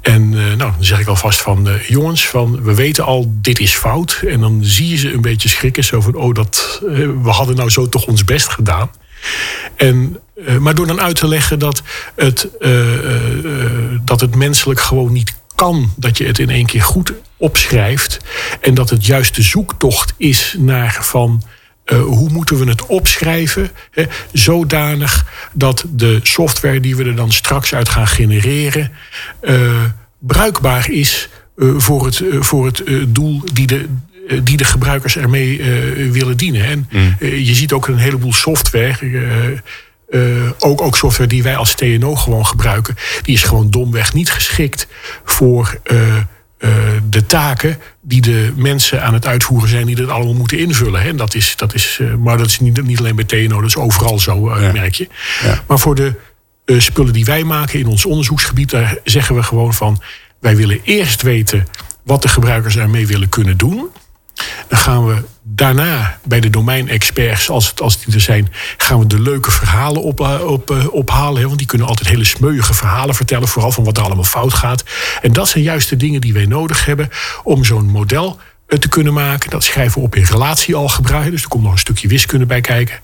En 0.00 0.28
nou, 0.28 0.56
dan 0.56 0.74
zeg 0.78 1.00
ik 1.00 1.06
alvast 1.06 1.40
van, 1.40 1.68
jongens, 1.88 2.26
van, 2.26 2.62
we 2.62 2.74
weten 2.74 3.04
al, 3.04 3.34
dit 3.40 3.58
is 3.58 3.74
fout. 3.74 4.22
En 4.26 4.40
dan 4.40 4.58
zie 4.62 4.88
je 4.88 4.96
ze 4.96 5.12
een 5.12 5.20
beetje 5.20 5.48
schrikken. 5.48 5.84
Zo 5.84 6.00
van, 6.00 6.14
oh, 6.14 6.34
dat, 6.34 6.80
we 7.22 7.30
hadden 7.30 7.56
nou 7.56 7.70
zo 7.70 7.88
toch 7.88 8.06
ons 8.06 8.24
best 8.24 8.48
gedaan. 8.48 8.90
En, 9.76 10.20
uh, 10.36 10.56
maar 10.56 10.74
door 10.74 10.86
dan 10.86 11.00
uit 11.00 11.16
te 11.16 11.28
leggen 11.28 11.58
dat 11.58 11.82
het, 12.14 12.48
uh, 12.60 12.84
dat 14.04 14.20
het 14.20 14.34
menselijk 14.34 14.80
gewoon 14.80 15.12
niet 15.12 15.34
kan 15.54 15.92
dat 15.96 16.18
je 16.18 16.26
het 16.26 16.38
in 16.38 16.50
één 16.50 16.66
keer 16.66 16.82
goed 16.82 17.12
opschrijft. 17.36 18.18
En 18.60 18.74
dat 18.74 18.90
het 18.90 19.06
juist 19.06 19.34
de 19.34 19.42
zoektocht 19.42 20.14
is 20.16 20.54
naar 20.58 20.98
van. 21.00 21.42
Hoe 21.86 22.30
moeten 22.30 22.58
we 22.58 22.68
het 22.68 22.86
opschrijven? 22.86 23.70
Hè, 23.90 24.04
zodanig 24.32 25.26
dat 25.52 25.84
de 25.88 26.20
software 26.22 26.80
die 26.80 26.96
we 26.96 27.04
er 27.04 27.16
dan 27.16 27.32
straks 27.32 27.74
uit 27.74 27.88
gaan 27.88 28.06
genereren. 28.06 28.92
Bruikbaar 30.18 30.90
is 30.90 31.28
voor 31.56 32.04
het, 32.04 32.22
voor 32.38 32.66
het 32.66 32.82
doel 33.08 33.42
die 33.52 33.66
de, 33.66 33.86
die 34.42 34.56
de 34.56 34.64
gebruikers 34.64 35.16
ermee 35.16 35.62
willen 36.10 36.36
dienen. 36.36 36.64
En 36.64 36.88
mm. 36.90 37.16
je 37.20 37.54
ziet 37.54 37.72
ook 37.72 37.88
een 37.88 37.98
heleboel 37.98 38.32
software. 38.32 39.62
Uh, 40.10 40.50
ook, 40.58 40.80
ook 40.80 40.96
software 40.96 41.28
die 41.28 41.42
wij 41.42 41.56
als 41.56 41.74
TNO 41.74 42.14
gewoon 42.14 42.46
gebruiken, 42.46 42.96
die 43.22 43.34
is 43.34 43.42
gewoon 43.42 43.70
domweg 43.70 44.12
niet 44.12 44.30
geschikt 44.30 44.86
voor 45.24 45.80
uh, 45.92 46.16
uh, 46.58 46.70
de 47.08 47.26
taken 47.26 47.78
die 48.00 48.20
de 48.20 48.52
mensen 48.56 49.02
aan 49.02 49.14
het 49.14 49.26
uitvoeren 49.26 49.68
zijn, 49.68 49.86
die 49.86 49.96
dat 49.96 50.08
allemaal 50.08 50.34
moeten 50.34 50.58
invullen. 50.58 51.02
Hè. 51.02 51.08
En 51.08 51.16
dat 51.16 51.34
is, 51.34 51.56
dat 51.56 51.74
is, 51.74 52.00
maar 52.18 52.38
dat 52.38 52.46
is 52.46 52.60
niet, 52.60 52.82
niet 52.82 52.98
alleen 52.98 53.16
bij 53.16 53.24
TNO, 53.24 53.60
dat 53.60 53.68
is 53.68 53.76
overal 53.76 54.18
zo, 54.18 54.60
ja. 54.60 54.72
merk 54.72 54.94
je. 54.94 55.08
Ja. 55.42 55.62
Maar 55.66 55.78
voor 55.78 55.94
de 55.94 56.14
spullen 56.66 57.12
die 57.12 57.24
wij 57.24 57.44
maken 57.44 57.78
in 57.78 57.86
ons 57.86 58.04
onderzoeksgebied, 58.04 58.70
daar 58.70 58.98
zeggen 59.04 59.34
we 59.34 59.42
gewoon 59.42 59.74
van: 59.74 60.02
wij 60.40 60.56
willen 60.56 60.80
eerst 60.82 61.22
weten 61.22 61.66
wat 62.04 62.22
de 62.22 62.28
gebruikers 62.28 62.76
ermee 62.76 63.06
willen 63.06 63.28
kunnen 63.28 63.56
doen. 63.56 63.88
Dan 64.68 64.78
gaan 64.78 65.06
we 65.06 65.22
daarna 65.42 66.18
bij 66.24 66.40
de 66.40 66.50
domeinexperts, 66.50 67.50
als, 67.50 67.68
het, 67.68 67.80
als 67.80 68.04
die 68.04 68.14
er 68.14 68.20
zijn, 68.20 68.52
gaan 68.76 68.98
we 68.98 69.06
de 69.06 69.20
leuke 69.20 69.50
verhalen 69.50 70.02
op, 70.02 70.20
op, 70.46 70.88
ophalen. 70.90 71.40
Hè, 71.40 71.46
want 71.46 71.58
die 71.58 71.66
kunnen 71.66 71.86
altijd 71.86 72.08
hele 72.08 72.24
smeuïge 72.24 72.74
verhalen 72.74 73.14
vertellen, 73.14 73.48
vooral 73.48 73.72
van 73.72 73.84
wat 73.84 73.96
er 73.96 74.02
allemaal 74.02 74.24
fout 74.24 74.54
gaat. 74.54 74.84
En 75.22 75.32
dat 75.32 75.48
zijn 75.48 75.64
juist 75.64 75.88
de 75.88 75.96
dingen 75.96 76.20
die 76.20 76.32
wij 76.32 76.46
nodig 76.46 76.84
hebben 76.84 77.08
om 77.42 77.64
zo'n 77.64 77.86
model 77.86 78.38
te 78.66 78.88
kunnen 78.88 79.12
maken. 79.12 79.50
Dat 79.50 79.64
schrijven 79.64 80.00
we 80.00 80.06
op 80.06 80.16
in 80.16 80.24
relatiealgebra. 80.24 81.30
Dus 81.30 81.42
er 81.42 81.48
komt 81.48 81.62
nog 81.62 81.72
een 81.72 81.78
stukje 81.78 82.08
wiskunde 82.08 82.46
bij 82.46 82.60
kijken. 82.60 83.00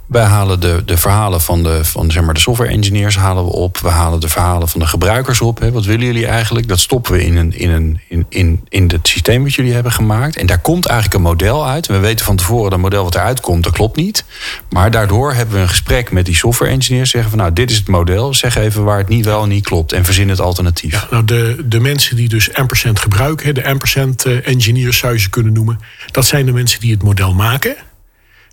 Wij 0.09 0.23
halen 0.23 0.59
de, 0.59 0.81
de 0.85 0.97
verhalen 0.97 1.41
van, 1.41 1.63
de, 1.63 1.85
van 1.85 2.11
zeg 2.11 2.23
maar, 2.23 2.33
de 2.33 2.39
software 2.39 2.71
engineers 2.71 3.17
halen 3.17 3.43
we 3.43 3.51
op. 3.51 3.77
We 3.77 3.89
halen 3.89 4.19
de 4.19 4.29
verhalen 4.29 4.67
van 4.67 4.79
de 4.79 4.87
gebruikers 4.87 5.41
op. 5.41 5.59
Hè. 5.59 5.71
Wat 5.71 5.85
willen 5.85 6.05
jullie 6.05 6.25
eigenlijk? 6.25 6.67
Dat 6.67 6.79
stoppen 6.79 7.11
we 7.11 7.25
in, 7.25 7.35
een, 7.37 7.53
in, 7.53 7.69
een, 7.69 7.99
in, 8.07 8.25
in, 8.29 8.61
in 8.69 8.89
het 8.91 9.07
systeem 9.07 9.43
wat 9.43 9.53
jullie 9.53 9.73
hebben 9.73 9.91
gemaakt. 9.91 10.37
En 10.37 10.45
daar 10.45 10.59
komt 10.59 10.85
eigenlijk 10.85 11.19
een 11.19 11.29
model 11.29 11.67
uit. 11.67 11.87
We 11.87 11.99
weten 11.99 12.25
van 12.25 12.35
tevoren 12.35 12.69
dat 12.69 12.79
model 12.79 13.03
wat 13.03 13.15
eruit 13.15 13.39
komt, 13.39 13.63
dat 13.63 13.73
klopt 13.73 13.95
niet. 13.95 14.25
Maar 14.69 14.91
daardoor 14.91 15.33
hebben 15.33 15.55
we 15.55 15.61
een 15.61 15.69
gesprek 15.69 16.11
met 16.11 16.25
die 16.25 16.35
software 16.35 16.71
engineers. 16.71 17.09
Zeggen 17.09 17.29
van 17.29 17.39
nou, 17.39 17.53
dit 17.53 17.71
is 17.71 17.77
het 17.77 17.87
model. 17.87 18.33
Zeg 18.33 18.55
even 18.55 18.83
waar 18.83 18.97
het 18.97 19.09
niet 19.09 19.25
wel 19.25 19.43
en 19.43 19.49
niet 19.49 19.65
klopt. 19.65 19.93
En 19.93 20.05
verzin 20.05 20.29
het 20.29 20.41
alternatief. 20.41 21.07
Nou 21.09 21.25
de, 21.25 21.63
de 21.65 21.79
mensen 21.79 22.15
die 22.15 22.29
dus 22.29 22.53
ampersand 22.53 22.99
gebruiken, 22.99 23.55
de 23.55 23.67
ampersand 23.67 24.25
engineers 24.25 24.97
zou 24.97 25.13
je 25.13 25.19
ze 25.19 25.29
kunnen 25.29 25.53
noemen. 25.53 25.79
Dat 26.11 26.25
zijn 26.25 26.45
de 26.45 26.51
mensen 26.51 26.79
die 26.79 26.91
het 26.91 27.03
model 27.03 27.33
maken. 27.33 27.75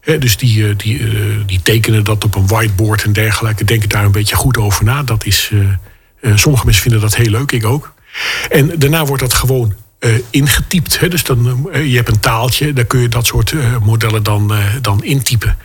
Dus 0.06 0.36
die, 0.36 0.76
die, 0.76 0.98
uh, 0.98 1.36
die 1.46 1.62
tekenen 1.62 2.04
dat 2.04 2.24
op 2.24 2.34
een 2.34 2.46
whiteboard 2.46 3.02
en 3.02 3.12
dergelijke. 3.12 3.64
Denken 3.64 3.88
daar 3.88 4.04
een 4.04 4.12
beetje 4.12 4.36
goed 4.36 4.56
over 4.56 4.84
na. 4.84 5.02
Dat 5.02 5.24
is, 5.24 5.50
uh, 5.52 5.68
uh, 6.20 6.36
sommige 6.36 6.64
mensen 6.64 6.82
vinden 6.82 7.00
dat 7.00 7.14
heel 7.14 7.30
leuk, 7.30 7.52
ik 7.52 7.64
ook. 7.64 7.94
En 8.50 8.78
daarna 8.78 9.04
wordt 9.04 9.22
dat 9.22 9.34
gewoon 9.34 9.74
ingetypt. 10.30 11.00
He, 11.00 11.08
dus 11.08 11.24
dan, 11.24 11.68
je 11.72 11.96
hebt 11.96 12.08
een 12.08 12.20
taaltje, 12.20 12.72
daar 12.72 12.84
kun 12.84 13.00
je 13.00 13.08
dat 13.08 13.26
soort 13.26 13.54
modellen 13.82 14.22
dan, 14.22 14.52
dan 14.80 15.04
intypen. 15.04 15.56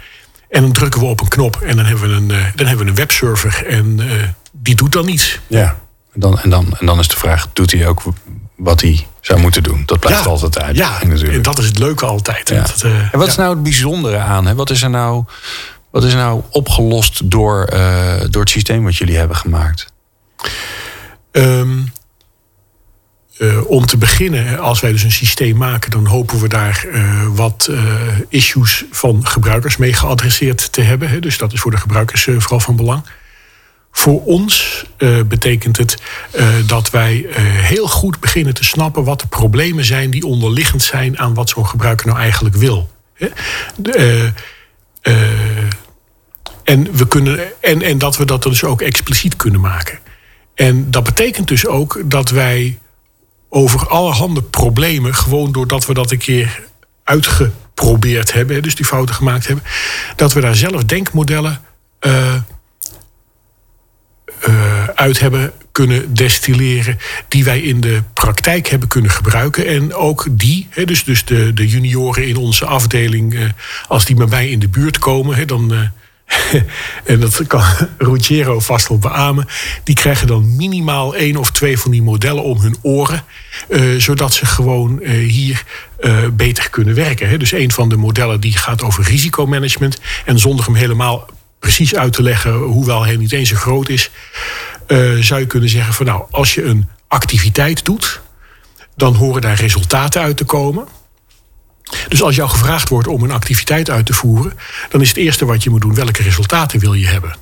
En 0.50 0.62
dan 0.62 0.71
drukken 0.71 1.00
we 1.00 1.05
op 1.05 1.21
een 1.21 1.27
knop 1.27 1.62
en 1.62 1.75
dan 1.75 1.86
hebben 1.86 2.10
we 2.10 2.15
een, 2.15 2.27
dan 2.55 2.67
hebben 2.67 2.86
we 2.86 2.91
een 2.91 2.98
webserver. 2.98 3.65
En 3.67 4.00
die 4.51 4.75
doet 4.75 4.91
dan 4.91 5.07
iets. 5.07 5.39
Ja, 5.48 5.79
en 6.13 6.19
dan, 6.19 6.39
en, 6.39 6.50
dan, 6.50 6.77
en 6.79 6.86
dan 6.86 7.00
is 7.00 7.07
de 7.07 7.17
vraag, 7.17 7.48
doet 7.53 7.71
hij 7.71 7.88
ook 7.88 8.03
wat 8.55 8.81
hij 8.81 9.07
zou 9.21 9.39
moeten 9.39 9.63
doen. 9.63 9.83
Dat 9.85 9.99
blijft 9.99 10.23
ja, 10.23 10.29
altijd 10.29 10.59
uit. 10.59 10.75
Ja, 10.75 10.91
natuurlijk. 11.03 11.33
en 11.33 11.41
dat 11.41 11.59
is 11.59 11.65
het 11.65 11.79
leuke 11.79 12.05
altijd. 12.05 12.49
Ja. 12.49 12.61
Dat, 12.61 12.81
uh, 12.85 13.13
en 13.13 13.19
wat 13.19 13.27
is 13.27 13.35
nou 13.35 13.53
het 13.53 13.63
bijzondere 13.63 14.17
aan? 14.17 14.45
Hè? 14.45 14.55
Wat, 14.55 14.69
is 14.69 14.81
er 14.81 14.89
nou, 14.89 15.23
wat 15.89 16.03
is 16.03 16.11
er 16.11 16.17
nou 16.17 16.41
opgelost 16.49 17.29
door, 17.29 17.69
uh, 17.73 18.13
door 18.29 18.41
het 18.41 18.49
systeem 18.49 18.83
wat 18.83 18.95
jullie 18.95 19.17
hebben 19.17 19.37
gemaakt? 19.37 19.93
Um, 21.31 21.91
uh, 23.37 23.69
om 23.69 23.85
te 23.85 23.97
beginnen, 23.97 24.59
als 24.59 24.79
wij 24.79 24.91
dus 24.91 25.03
een 25.03 25.11
systeem 25.11 25.57
maken, 25.57 25.91
dan 25.91 26.05
hopen 26.05 26.39
we 26.39 26.47
daar 26.47 26.85
wat 27.33 27.69
issues 28.29 28.85
van 28.91 29.27
gebruikers 29.27 29.77
mee 29.77 29.93
geadresseerd 29.93 30.71
te 30.71 30.81
hebben. 30.81 31.09
Hè? 31.09 31.19
Dus 31.19 31.37
dat 31.37 31.53
is 31.53 31.59
voor 31.59 31.71
de 31.71 31.77
gebruikers 31.77 32.23
vooral 32.23 32.59
van 32.59 32.75
belang. 32.75 33.03
Voor 33.91 34.24
ons 34.24 34.86
uh, 34.98 35.21
betekent 35.24 35.77
het 35.77 35.98
uh, 36.36 36.48
dat 36.65 36.89
wij 36.89 37.25
uh, 37.29 37.36
heel 37.38 37.88
goed 37.88 38.19
beginnen 38.19 38.53
te 38.53 38.63
snappen 38.63 39.03
wat 39.03 39.19
de 39.19 39.27
problemen 39.27 39.86
zijn 39.86 40.10
die 40.10 40.25
onderliggend 40.25 40.83
zijn 40.83 41.19
aan 41.19 41.33
wat 41.33 41.50
zo'n 41.50 41.67
gebruiker 41.67 42.07
nou 42.07 42.19
eigenlijk 42.19 42.55
wil. 42.55 42.89
De, 43.75 44.31
En, 46.63 46.95
we 46.95 47.07
kunnen, 47.07 47.62
en, 47.62 47.81
en 47.81 47.98
dat 47.98 48.17
we 48.17 48.25
dat 48.25 48.43
dus 48.43 48.63
ook 48.63 48.81
expliciet 48.81 49.36
kunnen 49.36 49.62
maken. 49.62 50.00
En 50.55 50.91
dat 50.91 51.03
betekent 51.03 51.48
dus 51.48 51.67
ook 51.67 52.01
dat 52.05 52.29
wij 52.29 52.79
over 53.50 53.88
allerhande 53.88 54.41
problemen, 54.41 55.15
gewoon 55.15 55.51
doordat 55.51 55.86
we 55.86 55.93
dat 55.93 56.12
een 56.12 56.17
keer 56.17 56.63
uitgeprobeerd 57.03 58.33
hebben, 58.33 58.63
dus 58.63 58.75
die 58.75 58.86
fouten 58.86 59.15
gemaakt 59.15 59.48
hebben, 59.48 59.65
dat 60.15 60.33
we 60.33 60.41
daar 60.41 60.55
zelf 60.55 60.83
denkmodellen 60.83 61.62
uit 65.01 65.20
hebben 65.20 65.51
kunnen 65.72 66.13
destilleren, 66.13 67.00
die 67.27 67.43
wij 67.43 67.62
in 67.62 67.81
de 67.81 68.01
praktijk 68.13 68.67
hebben 68.67 68.88
kunnen 68.88 69.12
gebruiken. 69.12 69.67
En 69.67 69.93
ook 69.93 70.27
die, 70.31 70.67
hè, 70.70 70.86
dus, 70.86 71.03
dus 71.03 71.25
de, 71.25 71.53
de 71.53 71.67
junioren 71.67 72.27
in 72.27 72.36
onze 72.36 72.65
afdeling, 72.65 73.34
uh, 73.34 73.50
als 73.88 74.05
die 74.05 74.15
bij 74.15 74.25
mij 74.25 74.50
in 74.50 74.60
de 74.60 74.67
buurt 74.67 74.98
komen, 75.00 75.36
hè, 75.36 75.46
dan 75.46 75.74
en 77.03 77.20
dat 77.20 77.48
kan 77.48 77.63
Ruggiero 77.98 78.60
vast 78.60 78.88
wel 78.88 78.98
beamen. 78.98 79.48
Die 79.84 79.96
krijgen 79.96 80.27
dan 80.27 80.55
minimaal 80.55 81.15
één 81.15 81.36
of 81.36 81.51
twee 81.51 81.79
van 81.79 81.91
die 81.91 82.01
modellen 82.01 82.43
om 82.43 82.62
hun 82.62 82.75
oren. 82.81 83.24
Uh, 83.70 84.00
zodat 84.00 84.34
ze 84.34 84.46
gewoon 84.46 85.01
hier 85.05 85.63
beter 86.34 86.70
kunnen 86.70 86.96
werken. 86.96 87.29
Hè. 87.29 87.38
Dus 87.38 87.51
een 87.51 87.72
van 87.72 87.89
de 87.89 87.96
modellen 87.96 88.39
die 88.39 88.58
gaat 88.58 88.84
over 88.84 89.03
risicomanagement. 89.03 90.00
En 90.25 90.39
zonder 90.39 90.65
hem 90.65 90.75
helemaal 90.75 91.27
precies 91.62 91.96
uit 91.96 92.13
te 92.13 92.24
leggen, 92.24 92.53
hoewel 92.53 93.05
hij 93.05 93.15
niet 93.15 93.31
eens 93.31 93.50
zo 93.50 93.55
groot 93.55 93.89
is, 93.89 94.10
zou 95.19 95.39
je 95.39 95.48
kunnen 95.48 95.69
zeggen 95.69 95.93
van 95.93 96.05
nou, 96.05 96.24
als 96.31 96.53
je 96.53 96.63
een 96.63 96.89
activiteit 97.07 97.86
doet, 97.86 98.21
dan 98.95 99.15
horen 99.15 99.41
daar 99.41 99.60
resultaten 99.60 100.21
uit 100.21 100.38
te 100.38 100.43
komen. 100.43 100.88
Dus 102.07 102.21
als 102.21 102.36
jou 102.36 102.50
gevraagd 102.50 102.89
wordt 102.89 103.07
om 103.07 103.24
een 103.24 103.31
activiteit 103.31 103.89
uit 103.89 104.05
te 104.05 104.13
voeren, 104.13 104.53
dan 104.89 105.01
is 105.01 105.07
het 105.07 105.17
eerste 105.17 105.45
wat 105.45 105.63
je 105.63 105.69
moet 105.69 105.81
doen 105.81 105.95
welke 105.95 106.24
resultaten 106.24 106.79
wil 106.79 106.93
je 106.93 107.07
hebben. 107.07 107.36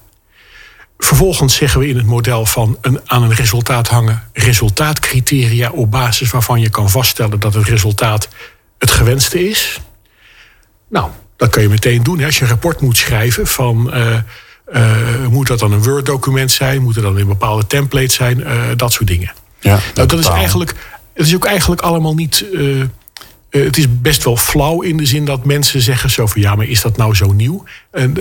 Vervolgens 0.98 1.56
zeggen 1.56 1.80
we 1.80 1.88
in 1.88 1.98
het 1.98 2.06
model 2.06 2.46
van 2.46 2.78
een, 2.82 3.00
aan 3.06 3.24
een 3.24 3.34
resultaat 3.34 3.88
hangen 3.88 4.24
resultaatcriteria 4.34 5.70
op 5.70 5.92
basis 5.92 6.32
waarvan 6.32 6.60
je 6.62 6.70
kan 6.70 6.90
vaststellen 6.90 7.40
dat 7.40 7.54
het 7.54 7.66
resultaat 7.66 8.30
het 8.78 8.92
gewenste 8.92 9.50
is. 9.50 9.80
Nou, 10.90 11.10
dat 11.36 11.50
kan 11.50 11.62
je 11.62 11.70
meteen 11.70 12.04
doen. 12.04 12.24
Als 12.24 12.38
je 12.38 12.44
een 12.44 12.50
rapport 12.50 12.82
moet 12.82 12.98
schrijven 12.98 13.48
van. 13.48 13.98
Uh, 13.98 14.18
moet 15.29 15.29
dat 15.50 15.60
dan 15.60 15.72
een 15.72 15.84
Word-document 15.84 16.52
zijn? 16.52 16.82
Moet 16.82 16.96
het 16.96 17.04
dan 17.04 17.18
een 17.18 17.28
bepaalde 17.28 17.68
template 17.68 18.14
zijn? 18.14 18.40
Uh, 18.40 18.62
dat 18.76 18.94
soort 18.94 19.08
dingen. 19.08 19.32
Ja, 19.60 19.80
nou, 19.94 20.08
dat 20.08 20.20
is 20.20 20.28
eigenlijk. 20.28 20.76
Het 21.14 21.28
is 21.28 21.36
ook 21.36 21.46
eigenlijk 21.46 21.82
allemaal 21.82 22.14
niet. 22.14 22.46
Uh, 22.52 22.84
het 23.50 23.78
is 23.78 23.86
best 24.02 24.24
wel 24.24 24.38
flauw 24.38 24.82
in 24.82 24.98
de 24.98 25.06
zin 25.06 25.26
dat 25.26 25.46
mensen 25.46 25.82
zeggen 25.82 26.10
zo 26.10 26.28
van 26.28 26.42
ja, 26.42 26.56
maar 26.56 26.66
is 26.66 26.82
dat 26.82 26.98
nou 26.98 27.16
zo 27.16 27.32
nieuw? 27.32 27.64
En, 27.92 28.14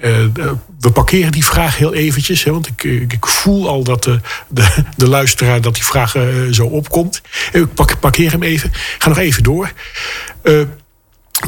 uh, 0.00 0.20
uh, 0.20 0.52
we 0.80 0.90
parkeren 0.92 1.32
die 1.32 1.44
vraag 1.44 1.76
heel 1.76 1.94
eventjes, 1.94 2.44
hè, 2.44 2.50
want 2.50 2.66
ik, 2.66 2.84
ik, 2.84 3.26
voel 3.26 3.68
al 3.68 3.84
dat 3.84 4.02
de, 4.02 4.20
de, 4.48 4.84
de 4.96 5.08
luisteraar 5.08 5.60
dat 5.60 5.74
die 5.74 5.84
vraag 5.84 6.16
zo 6.50 6.66
opkomt. 6.66 7.20
Ik 7.52 7.74
pak, 7.74 8.00
parkeer 8.00 8.30
hem 8.30 8.42
even. 8.42 8.72
Ga 8.98 9.08
nog 9.08 9.18
even 9.18 9.42
door. 9.42 9.72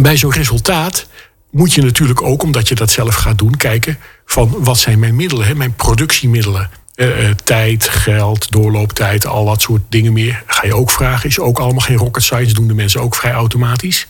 bij 0.01 0.17
zo'n 0.17 0.33
resultaat 0.33 1.07
moet 1.51 1.73
je 1.73 1.83
natuurlijk 1.83 2.23
ook, 2.23 2.43
omdat 2.43 2.69
je 2.69 2.75
dat 2.75 2.91
zelf 2.91 3.15
gaat 3.15 3.39
doen, 3.39 3.57
kijken 3.57 3.99
van 4.33 4.55
wat 4.59 4.79
zijn 4.79 4.99
mijn 4.99 5.17
middelen, 5.17 5.47
hè, 5.47 5.55
mijn 5.55 5.75
productiemiddelen. 5.75 6.71
Uh, 6.97 7.31
tijd, 7.45 7.89
geld, 7.89 8.51
doorlooptijd, 8.51 9.27
al 9.27 9.45
dat 9.45 9.63
soort 9.63 9.83
dingen 9.89 10.13
meer. 10.13 10.43
Ga 10.47 10.67
je 10.67 10.75
ook 10.75 10.91
vragen. 10.91 11.29
Is 11.29 11.39
ook 11.39 11.59
allemaal 11.59 11.81
geen 11.81 11.97
rocket 11.97 12.23
science, 12.23 12.55
doen 12.55 12.67
de 12.67 12.75
mensen 12.75 13.01
ook 13.01 13.15
vrij 13.15 13.33
automatisch. 13.33 14.07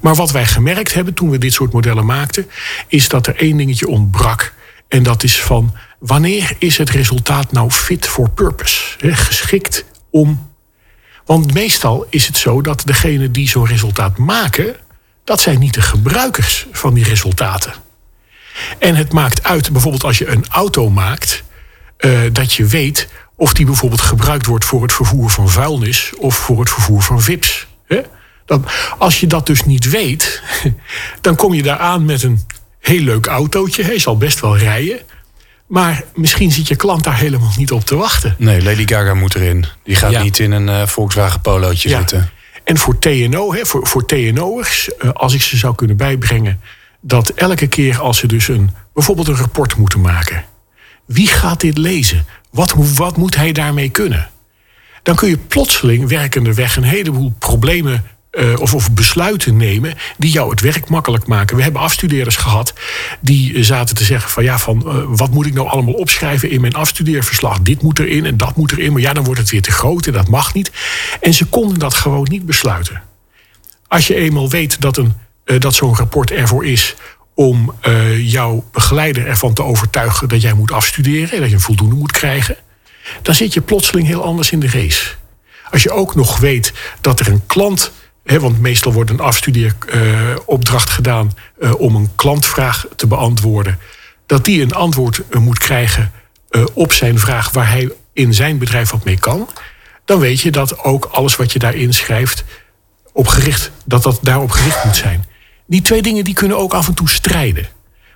Maar 0.00 0.14
wat 0.14 0.30
wij 0.30 0.46
gemerkt 0.46 0.94
hebben 0.94 1.14
toen 1.14 1.30
we 1.30 1.38
dit 1.38 1.52
soort 1.52 1.72
modellen 1.72 2.06
maakten, 2.06 2.50
is 2.88 3.08
dat 3.08 3.26
er 3.26 3.36
één 3.36 3.56
dingetje 3.56 3.88
ontbrak. 3.88 4.54
En 4.88 5.02
dat 5.02 5.22
is 5.22 5.40
van 5.40 5.74
wanneer 5.98 6.56
is 6.58 6.78
het 6.78 6.90
resultaat 6.90 7.52
nou 7.52 7.70
fit 7.70 8.06
for 8.06 8.30
purpose? 8.30 8.96
Geschikt 8.98 9.84
om. 10.10 10.50
Want 11.24 11.54
meestal 11.54 12.06
is 12.10 12.26
het 12.26 12.36
zo 12.36 12.60
dat 12.60 12.82
degene 12.84 13.30
die 13.30 13.48
zo'n 13.48 13.66
resultaat 13.66 14.18
maken, 14.18 14.76
dat 15.24 15.40
zijn 15.40 15.58
niet 15.58 15.74
de 15.74 15.82
gebruikers 15.82 16.66
van 16.72 16.94
die 16.94 17.04
resultaten. 17.04 17.83
En 18.78 18.94
het 18.94 19.12
maakt 19.12 19.42
uit, 19.42 19.72
bijvoorbeeld 19.72 20.04
als 20.04 20.18
je 20.18 20.26
een 20.26 20.44
auto 20.48 20.90
maakt 20.90 21.42
uh, 21.98 22.20
dat 22.32 22.52
je 22.52 22.66
weet 22.66 23.08
of 23.36 23.52
die 23.52 23.66
bijvoorbeeld 23.66 24.00
gebruikt 24.00 24.46
wordt 24.46 24.64
voor 24.64 24.82
het 24.82 24.92
vervoer 24.92 25.30
van 25.30 25.50
vuilnis 25.50 26.12
of 26.18 26.36
voor 26.36 26.60
het 26.60 26.70
vervoer 26.70 27.02
van 27.02 27.22
VIP's. 27.22 27.66
Hè? 27.86 28.00
Dan, 28.46 28.66
als 28.98 29.20
je 29.20 29.26
dat 29.26 29.46
dus 29.46 29.64
niet 29.64 29.90
weet, 29.90 30.42
dan 31.20 31.36
kom 31.36 31.54
je 31.54 31.62
daar 31.62 31.78
aan 31.78 32.04
met 32.04 32.22
een 32.22 32.40
heel 32.80 33.00
leuk 33.00 33.26
autootje. 33.26 33.82
Hij 33.82 33.98
zal 33.98 34.16
best 34.16 34.40
wel 34.40 34.56
rijden. 34.56 35.00
Maar 35.66 36.02
misschien 36.14 36.52
zit 36.52 36.68
je 36.68 36.76
klant 36.76 37.04
daar 37.04 37.18
helemaal 37.18 37.52
niet 37.56 37.72
op 37.72 37.84
te 37.84 37.96
wachten. 37.96 38.34
Nee, 38.38 38.62
Lady 38.62 38.86
Gaga 38.86 39.14
moet 39.14 39.34
erin. 39.34 39.66
Die 39.84 39.96
gaat 39.96 40.10
ja. 40.10 40.22
niet 40.22 40.38
in 40.38 40.52
een 40.52 40.68
uh, 40.68 40.86
Volkswagen 40.86 41.40
Polootje 41.40 41.88
ja. 41.88 41.98
zitten. 41.98 42.30
En 42.64 42.78
voor 42.78 42.98
TNO, 42.98 43.54
hè, 43.54 43.66
voor, 43.66 43.86
voor 43.86 44.06
TNO'ers, 44.06 44.90
uh, 44.98 45.10
als 45.10 45.34
ik 45.34 45.42
ze 45.42 45.56
zou 45.56 45.74
kunnen 45.74 45.96
bijbrengen... 45.96 46.60
dat 47.06 47.28
elke 47.28 47.66
keer 47.66 48.00
als 48.00 48.18
ze 48.18 48.26
dus 48.26 48.48
een, 48.48 48.70
bijvoorbeeld 48.94 49.28
een 49.28 49.36
rapport 49.36 49.76
moeten 49.76 50.00
maken... 50.00 50.44
Wie 51.04 51.26
gaat 51.26 51.60
dit 51.60 51.78
lezen? 51.78 52.26
Wat, 52.50 52.74
wat 52.96 53.16
moet 53.16 53.36
hij 53.36 53.52
daarmee 53.52 53.88
kunnen? 53.88 54.30
Dan 55.02 55.14
kun 55.14 55.28
je 55.28 55.36
plotseling 55.36 56.08
werkende 56.08 56.54
weg 56.54 56.76
een 56.76 56.82
heleboel 56.82 57.34
problemen 57.38 58.04
uh, 58.32 58.60
of, 58.60 58.74
of, 58.74 58.92
besluiten 58.92 59.56
nemen 59.56 59.94
die 60.16 60.30
jou 60.30 60.50
het 60.50 60.60
werk 60.60 60.88
makkelijk 60.88 61.26
maken. 61.26 61.56
We 61.56 61.62
hebben 61.62 61.80
afstudeerders 61.80 62.36
gehad 62.36 62.72
die 63.20 63.64
zaten 63.64 63.94
te 63.94 64.04
zeggen 64.04 64.30
van 64.30 64.44
ja, 64.44 64.58
van 64.58 64.82
uh, 64.86 65.04
wat 65.06 65.30
moet 65.30 65.46
ik 65.46 65.54
nou 65.54 65.68
allemaal 65.68 65.94
opschrijven 65.94 66.50
in 66.50 66.60
mijn 66.60 66.74
afstudeerverslag? 66.74 67.60
Dit 67.60 67.82
moet 67.82 67.98
erin 67.98 68.24
en 68.24 68.36
dat 68.36 68.56
moet 68.56 68.72
erin, 68.72 68.92
maar 68.92 69.00
ja, 69.00 69.12
dan 69.12 69.24
wordt 69.24 69.40
het 69.40 69.50
weer 69.50 69.62
te 69.62 69.72
groot 69.72 70.06
en 70.06 70.12
dat 70.12 70.28
mag 70.28 70.54
niet. 70.54 70.70
En 71.20 71.34
ze 71.34 71.44
konden 71.44 71.78
dat 71.78 71.94
gewoon 71.94 72.26
niet 72.30 72.46
besluiten. 72.46 73.02
Als 73.88 74.06
je 74.06 74.14
eenmaal 74.14 74.50
weet 74.50 74.80
dat, 74.80 74.96
een, 74.96 75.14
dat 75.44 75.74
zo'n 75.74 75.96
rapport 75.96 76.30
ervoor 76.30 76.66
is 76.66 76.94
om 77.34 77.74
uh, 77.86 78.30
jouw 78.30 78.64
begeleider 78.72 79.26
ervan 79.26 79.54
te 79.54 79.62
overtuigen 79.62 80.28
dat 80.28 80.42
jij 80.42 80.52
moet 80.52 80.72
afstuderen 80.72 81.30
en 81.30 81.40
dat 81.40 81.48
je 81.48 81.54
een 81.54 81.60
voldoende 81.60 81.94
moet 81.94 82.12
krijgen, 82.12 82.56
dan 83.22 83.34
zit 83.34 83.54
je 83.54 83.60
plotseling 83.60 84.06
heel 84.06 84.24
anders 84.24 84.50
in 84.50 84.60
de 84.60 84.68
race. 84.68 85.14
Als 85.70 85.82
je 85.82 85.90
ook 85.90 86.14
nog 86.14 86.38
weet 86.38 86.72
dat 87.00 87.20
er 87.20 87.28
een 87.28 87.46
klant, 87.46 87.92
hè, 88.24 88.40
want 88.40 88.60
meestal 88.60 88.92
wordt 88.92 89.10
een 89.10 89.20
afstudeeropdracht 89.20 90.88
uh, 90.88 90.94
gedaan 90.94 91.32
uh, 91.58 91.80
om 91.80 91.94
een 91.94 92.10
klantvraag 92.14 92.86
te 92.96 93.06
beantwoorden, 93.06 93.78
dat 94.26 94.44
die 94.44 94.62
een 94.62 94.74
antwoord 94.74 95.22
moet 95.34 95.58
krijgen 95.58 96.12
op 96.72 96.92
zijn 96.92 97.18
vraag 97.18 97.50
waar 97.50 97.70
hij 97.70 97.92
in 98.12 98.34
zijn 98.34 98.58
bedrijf 98.58 98.90
wat 98.90 99.04
mee 99.04 99.18
kan, 99.18 99.48
dan 100.04 100.18
weet 100.18 100.40
je 100.40 100.50
dat 100.50 100.78
ook 100.78 101.04
alles 101.04 101.36
wat 101.36 101.52
je 101.52 101.58
daarin 101.58 101.94
schrijft 101.94 102.44
op 103.12 103.26
gericht, 103.26 103.70
dat 103.84 104.02
dat 104.02 104.18
daarop 104.22 104.50
gericht 104.50 104.84
moet 104.84 104.96
zijn. 104.96 105.24
Die 105.66 105.82
twee 105.82 106.02
dingen 106.02 106.24
die 106.24 106.34
kunnen 106.34 106.58
ook 106.58 106.74
af 106.74 106.88
en 106.88 106.94
toe 106.94 107.08
strijden. 107.08 107.68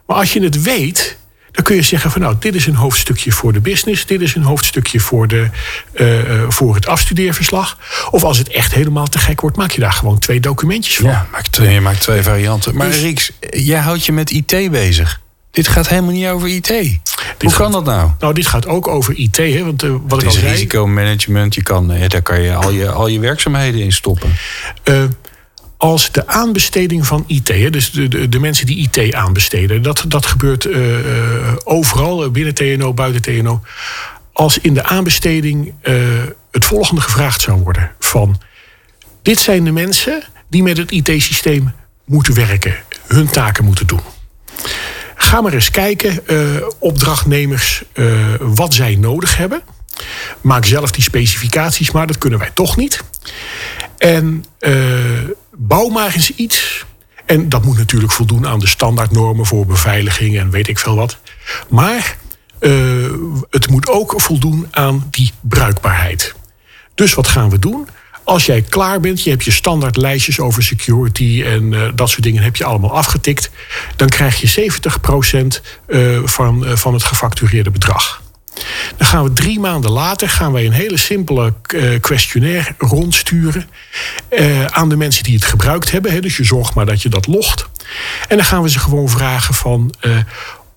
Maar 0.07 0.17
als 0.17 0.33
je 0.33 0.43
het 0.43 0.63
weet, 0.63 1.19
dan 1.51 1.65
kun 1.65 1.77
je 1.77 1.83
zeggen 1.83 2.11
van 2.11 2.21
nou, 2.21 2.35
dit 2.39 2.55
is 2.55 2.67
een 2.67 2.75
hoofdstukje 2.75 3.33
voor 3.33 3.53
de 3.53 3.61
business, 3.61 4.07
dit 4.07 4.21
is 4.21 4.35
een 4.35 4.43
hoofdstukje 4.43 5.01
voor, 5.01 5.29
de, 5.29 5.49
uh, 5.95 6.45
voor 6.49 6.75
het 6.75 6.87
afstudeerverslag. 6.87 7.79
Of 8.11 8.25
als 8.25 8.39
het 8.39 8.49
echt 8.49 8.75
helemaal 8.75 9.07
te 9.07 9.19
gek 9.19 9.41
wordt, 9.41 9.57
maak 9.57 9.71
je 9.71 9.81
daar 9.81 9.93
gewoon 9.93 10.19
twee 10.19 10.41
documentjes 10.41 10.97
van. 10.97 11.11
Ja, 11.11 11.27
maak 11.33 11.47
twee, 11.47 11.73
je 11.73 11.81
maakt 11.81 12.01
twee 12.01 12.23
varianten. 12.23 12.77
Maar 12.77 12.87
dus, 12.87 13.01
Rieks, 13.01 13.31
jij 13.51 13.81
houdt 13.81 14.07
je 14.07 14.13
met 14.13 14.31
IT 14.31 14.71
bezig. 14.71 15.21
Dit 15.51 15.69
gaat 15.69 15.89
helemaal 15.89 16.13
niet 16.13 16.27
over 16.27 16.49
IT. 16.49 16.69
Hoe 17.39 17.53
kan 17.53 17.73
dat 17.73 17.85
nou? 17.85 18.11
Nou, 18.19 18.35
dit 18.35 18.47
gaat 18.47 18.67
ook 18.67 18.89
over 18.89 19.15
IT. 19.15 19.37
Hè, 19.37 19.65
want, 19.65 19.85
uh, 19.85 19.91
wat 19.91 20.11
het 20.11 20.23
ik 20.23 20.29
is 20.29 20.35
al 20.35 20.41
zei, 20.41 20.53
risicomanagement. 20.53 21.55
Je 21.55 21.63
kan, 21.63 21.89
daar 22.09 22.23
kan 22.23 22.41
je 22.41 22.55
al 22.55 22.71
je, 22.71 22.91
al 22.91 23.07
je 23.07 23.19
werkzaamheden 23.19 23.81
in 23.81 23.93
stoppen. 23.93 24.35
Uh, 24.85 25.05
als 25.79 26.13
de 26.13 26.27
aanbesteding 26.27 27.07
van 27.07 27.25
IT, 27.27 27.47
dus 27.47 27.91
de, 27.91 28.09
de, 28.09 28.29
de, 28.29 28.39
mensen 28.39 28.67
die 28.67 28.89
IT 28.91 29.15
aanbesteden, 29.15 29.83
dat, 29.83 30.05
dat 30.09 30.27
gebeurt 30.27 30.65
uh, 30.65 30.99
uh, 30.99 31.53
overal, 31.65 32.31
binnen 32.31 32.55
TNO, 32.55 32.95
buiten 32.95 33.23
TNO. 33.23 33.61
Als 34.33 34.59
in 34.59 34.75
de 34.75 34.85
aanbesteding 34.85 35.75
het 36.51 36.65
volgende 36.65 37.01
gevraagd 37.01 37.41
zou 37.41 37.63
worden: 37.63 37.91
van 37.99 38.41
dit 39.23 39.39
zijn 39.39 39.65
de 39.65 39.73
mensen 39.73 40.23
die 40.49 40.63
met 40.63 40.77
het 40.77 40.91
IT-systeem 40.91 41.73
moeten 42.05 42.35
werken, 42.35 42.77
hun 43.07 43.29
taken 43.29 43.65
moeten 43.65 43.87
doen. 43.87 44.01
Ga 45.15 45.41
maar 45.41 45.53
eens 45.53 45.71
kijken, 45.71 46.23
opdrachtnemers, 46.79 47.83
wat 48.41 48.75
zij 48.75 48.95
nodig 48.95 49.37
hebben. 49.37 49.63
Maak 50.41 50.65
zelf 50.65 50.91
die 50.91 51.03
specificaties, 51.03 51.91
maar 51.91 52.07
dat 52.07 52.19
kunnen 52.19 52.39
wij 52.39 52.51
toch 52.55 52.77
niet. 52.77 53.03
En 53.99 54.45
bouw 55.59 55.89
maar 55.89 56.15
eens 56.15 56.35
iets. 56.35 56.85
En 57.27 57.49
dat 57.49 57.65
moet 57.65 57.77
natuurlijk 57.77 58.13
voldoen 58.13 58.47
aan 58.47 58.59
de 58.59 58.67
standaardnormen 58.67 59.47
voor 59.47 59.67
beveiliging 59.67 60.39
en 60.39 60.51
weet 60.51 60.69
ik 60.69 60.79
veel 60.79 60.97
wat. 60.97 61.19
Maar 61.69 62.17
uh, 62.61 63.13
het 63.51 63.71
moet 63.71 63.89
ook 63.89 64.21
voldoen 64.21 64.67
aan 64.71 65.07
die 65.11 65.33
bruikbaarheid. 65.41 66.35
Dus 66.95 67.15
wat 67.15 67.29
gaan 67.29 67.51
we 67.51 67.59
doen? 67.59 67.89
Als 68.25 68.47
jij 68.47 68.63
klaar 68.63 69.01
bent, 69.01 69.23
je 69.23 69.31
hebt 69.31 69.45
je 69.45 69.51
standaard 69.51 69.97
lijstjes 69.97 70.41
over 70.41 70.63
security 70.63 71.43
en 71.47 71.75
eh, 71.75 71.89
dat 71.95 72.11
soort 72.11 72.23
dingen 72.23 72.43
heb 72.43 72.57
je 72.57 72.65
allemaal 72.65 72.93
afgetikt, 72.93 73.51
dan 73.97 74.09
krijg 74.09 74.41
je 74.41 74.71
70% 75.43 75.63
uh, 75.87 76.21
van, 76.25 76.79
van 76.79 76.93
het 76.93 77.03
gefactureerde 77.03 77.71
bedrag. 77.71 78.23
Dan 78.97 79.07
gaan 79.07 79.25
we 79.25 79.33
drie 79.33 79.61
maanden 79.61 79.91
later 79.91 80.29
gaan 80.29 80.53
wij 80.53 80.67
een 80.67 80.73
hele 80.73 80.97
simpele 80.97 81.55
uh, 81.75 82.01
questionnaire 82.01 82.75
rondsturen 82.79 83.69
uh, 84.31 84.65
aan 84.65 84.89
de 84.89 84.97
mensen 84.97 85.25
die 85.25 85.35
het 85.35 85.45
gebruikt 85.45 85.91
hebben. 85.91 86.23
Dus 86.23 86.37
je 86.37 86.45
zorgt 86.45 86.75
maar 86.75 86.87
dat 86.87 87.03
je 87.03 87.09
dat 87.09 87.27
logt. 87.27 87.69
En 88.29 88.37
dan 88.37 88.47
gaan 88.47 88.63
we 88.63 88.71
ze 88.71 88.79
gewoon 88.79 89.09
vragen 89.09 89.55
van. 89.55 89.95
Uh, 90.01 90.17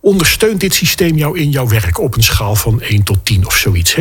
ondersteunt 0.02 0.60
dit 0.60 0.74
systeem 0.74 1.18
jou 1.18 1.40
in 1.40 1.50
jouw 1.50 1.68
werk 1.68 2.00
op 2.00 2.16
een 2.16 2.24
schaal 2.24 2.56
van 2.56 2.82
1 2.82 3.04
tot 3.04 3.26
10 3.26 3.46
of 3.46 3.56
zoiets? 3.56 3.96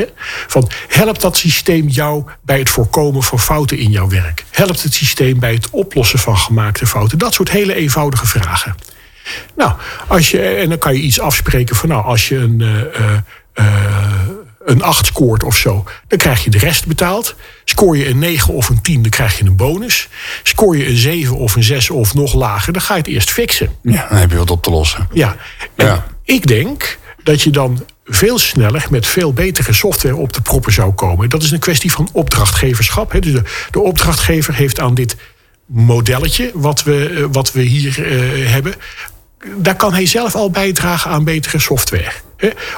Van, 0.47 0.71
helpt 0.89 1.21
dat 1.21 1.37
systeem 1.37 1.89
jou 1.89 2.25
bij 2.43 2.59
het 2.59 2.71
voorkomen 2.71 3.23
van 3.23 3.39
fouten 3.39 3.79
in 3.79 3.91
jouw 3.91 4.09
werk? 4.09 4.45
Helpt 4.51 4.83
het 4.83 4.95
systeem 4.95 5.39
bij 5.39 5.53
het 5.53 5.71
oplossen 5.71 6.19
van 6.19 6.39
gemaakte 6.39 6.87
fouten? 6.87 7.19
Dat 7.19 7.35
soort 7.35 7.51
hele 7.51 7.75
eenvoudige 7.75 8.27
vragen. 8.27 8.75
Nou, 9.57 9.73
als 10.07 10.31
je, 10.31 10.41
en 10.43 10.69
dan 10.69 10.79
kan 10.79 10.95
je 10.95 11.01
iets 11.01 11.21
afspreken 11.21 11.77
van, 11.77 11.89
nou, 11.89 12.05
als 12.05 12.29
je 12.29 12.37
een. 12.37 12.63
Een 14.65 14.83
8 14.83 15.07
scoort 15.07 15.43
of 15.43 15.57
zo, 15.57 15.85
dan 16.09 16.19
krijg 16.19 16.45
je 16.45 16.51
de 16.51 16.59
rest 16.59 16.87
betaald. 16.87 17.35
Scoor 17.65 17.97
je 17.97 18.09
een 18.09 18.19
9 18.19 18.55
of 18.55 18.69
een 18.69 18.81
10, 18.83 19.03
dan 19.03 19.11
krijg 19.11 19.39
je 19.39 19.45
een 19.45 19.57
bonus. 19.57 20.09
Scoor 20.43 20.77
je 20.77 20.89
een 20.89 20.97
7 20.97 21.37
of 21.37 21.57
een 21.57 21.63
6 21.63 21.91
of 21.91 22.15
nog 22.15 22.35
lager, 22.35 22.73
dan 22.73 22.83
ga 22.83 22.95
je 22.95 23.01
het 23.01 23.09
eerst 23.09 23.31
fixen. 23.31 23.71
Ja, 23.83 24.07
dan 24.09 24.19
heb 24.19 24.31
je 24.31 24.37
wat 24.37 24.51
op 24.51 24.63
te 24.63 24.71
lossen. 24.71 25.09
Ja, 25.13 25.37
en 25.75 25.87
ja. 25.87 26.07
ik 26.25 26.47
denk 26.47 26.99
dat 27.23 27.43
je 27.43 27.51
dan 27.51 27.85
veel 28.05 28.39
sneller 28.39 28.87
met 28.91 29.07
veel 29.07 29.33
betere 29.33 29.73
software 29.73 30.17
op 30.17 30.33
de 30.33 30.41
proppen 30.41 30.73
zou 30.73 30.93
komen. 30.93 31.29
Dat 31.29 31.43
is 31.43 31.51
een 31.51 31.59
kwestie 31.59 31.93
van 31.93 32.09
opdrachtgeverschap. 32.13 33.13
Hè. 33.13 33.19
Dus 33.19 33.33
de, 33.33 33.43
de 33.71 33.81
opdrachtgever 33.81 34.55
heeft 34.55 34.81
aan 34.81 34.95
dit 34.95 35.17
modelletje 35.67 36.51
wat 36.55 36.83
we, 36.83 37.29
wat 37.33 37.53
we 37.53 37.63
hier 37.63 37.99
uh, 37.99 38.51
hebben 38.51 38.75
daar 39.57 39.77
kan 39.77 39.93
hij 39.93 40.07
zelf 40.07 40.35
al 40.35 40.51
bijdragen 40.51 41.11
aan 41.11 41.25
betere 41.25 41.59
software. 41.59 42.13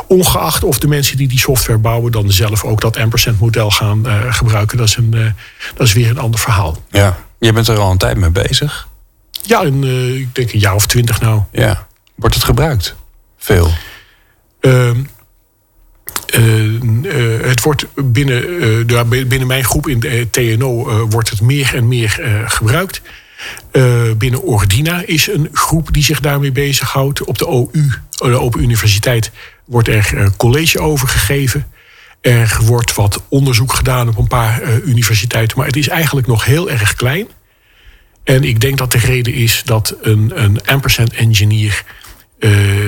Ongeacht 0.07 0.65
of 0.65 0.79
de 0.79 0.89
mensen 0.89 1.17
die 1.17 1.29
die 1.29 1.39
software 1.39 1.79
bouwen 1.79 2.13
dan 2.13 2.33
zelf 2.33 2.65
ook 2.65 2.81
dat 2.81 2.97
ampersand 2.97 3.41
model 3.41 3.71
gaan 3.71 4.07
uh, 4.07 4.35
gebruiken. 4.35 4.79
Dat 4.79 4.89
is, 4.89 4.97
een, 4.97 5.13
uh, 5.15 5.27
dat 5.75 5.87
is 5.87 5.93
weer 5.93 6.11
een 6.11 6.19
ander 6.19 6.41
verhaal. 6.41 6.83
Ja, 6.91 7.19
je 7.39 7.53
bent 7.53 7.69
er 7.69 7.79
al 7.79 7.91
een 7.91 7.99
tijd 7.99 8.17
mee 8.17 8.31
bezig. 8.31 8.89
Ja, 9.43 9.63
een, 9.63 9.83
uh, 9.83 10.15
ik 10.15 10.35
denk 10.35 10.53
een 10.53 10.59
jaar 10.59 10.75
of 10.75 10.87
twintig 10.87 11.21
nou. 11.21 11.43
Ja. 11.53 11.87
Wordt 12.15 12.35
het 12.35 12.45
gebruikt? 12.45 12.95
Veel? 13.39 13.71
Ehm, 14.61 15.01
het 17.43 17.63
wordt 17.63 17.87
binnen, 17.95 18.87
binnen 19.07 19.47
mijn 19.47 19.65
groep 19.65 19.89
in 19.89 20.01
de 20.01 20.29
TNO 20.31 21.07
wordt 21.07 21.31
het 21.31 21.41
meer 21.41 21.75
en 21.75 21.89
meer 21.89 22.21
gebruikt. 22.47 23.03
Uh, 23.73 24.13
binnen 24.17 24.43
Ordina 24.43 25.03
is 25.07 25.29
een 25.29 25.49
groep 25.53 25.93
die 25.93 26.03
zich 26.03 26.21
daarmee 26.21 26.53
bezighoudt. 26.53 27.25
Op 27.25 27.39
de 27.39 27.47
OU, 27.47 27.91
de 28.11 28.41
Open 28.41 28.63
Universiteit, 28.63 29.31
wordt 29.65 29.89
er 29.89 30.11
uh, 30.15 30.27
college 30.37 30.81
over 30.81 31.09
gegeven. 31.09 31.67
Er 32.21 32.59
wordt 32.65 32.95
wat 32.95 33.23
onderzoek 33.29 33.73
gedaan 33.73 34.09
op 34.09 34.17
een 34.17 34.27
paar 34.27 34.63
uh, 34.63 34.87
universiteiten. 34.87 35.59
Maar 35.59 35.67
het 35.67 35.77
is 35.77 35.89
eigenlijk 35.89 36.27
nog 36.27 36.45
heel 36.45 36.71
erg 36.71 36.95
klein. 36.95 37.29
En 38.25 38.45
ik 38.45 38.61
denk 38.61 38.79
dat 38.79 38.93
de 38.93 38.99
reden 38.99 39.35
is 39.35 39.63
dat 39.65 39.95
een, 40.01 40.33
een 40.35 40.67
ampersand 40.67 41.13
engineer... 41.13 41.85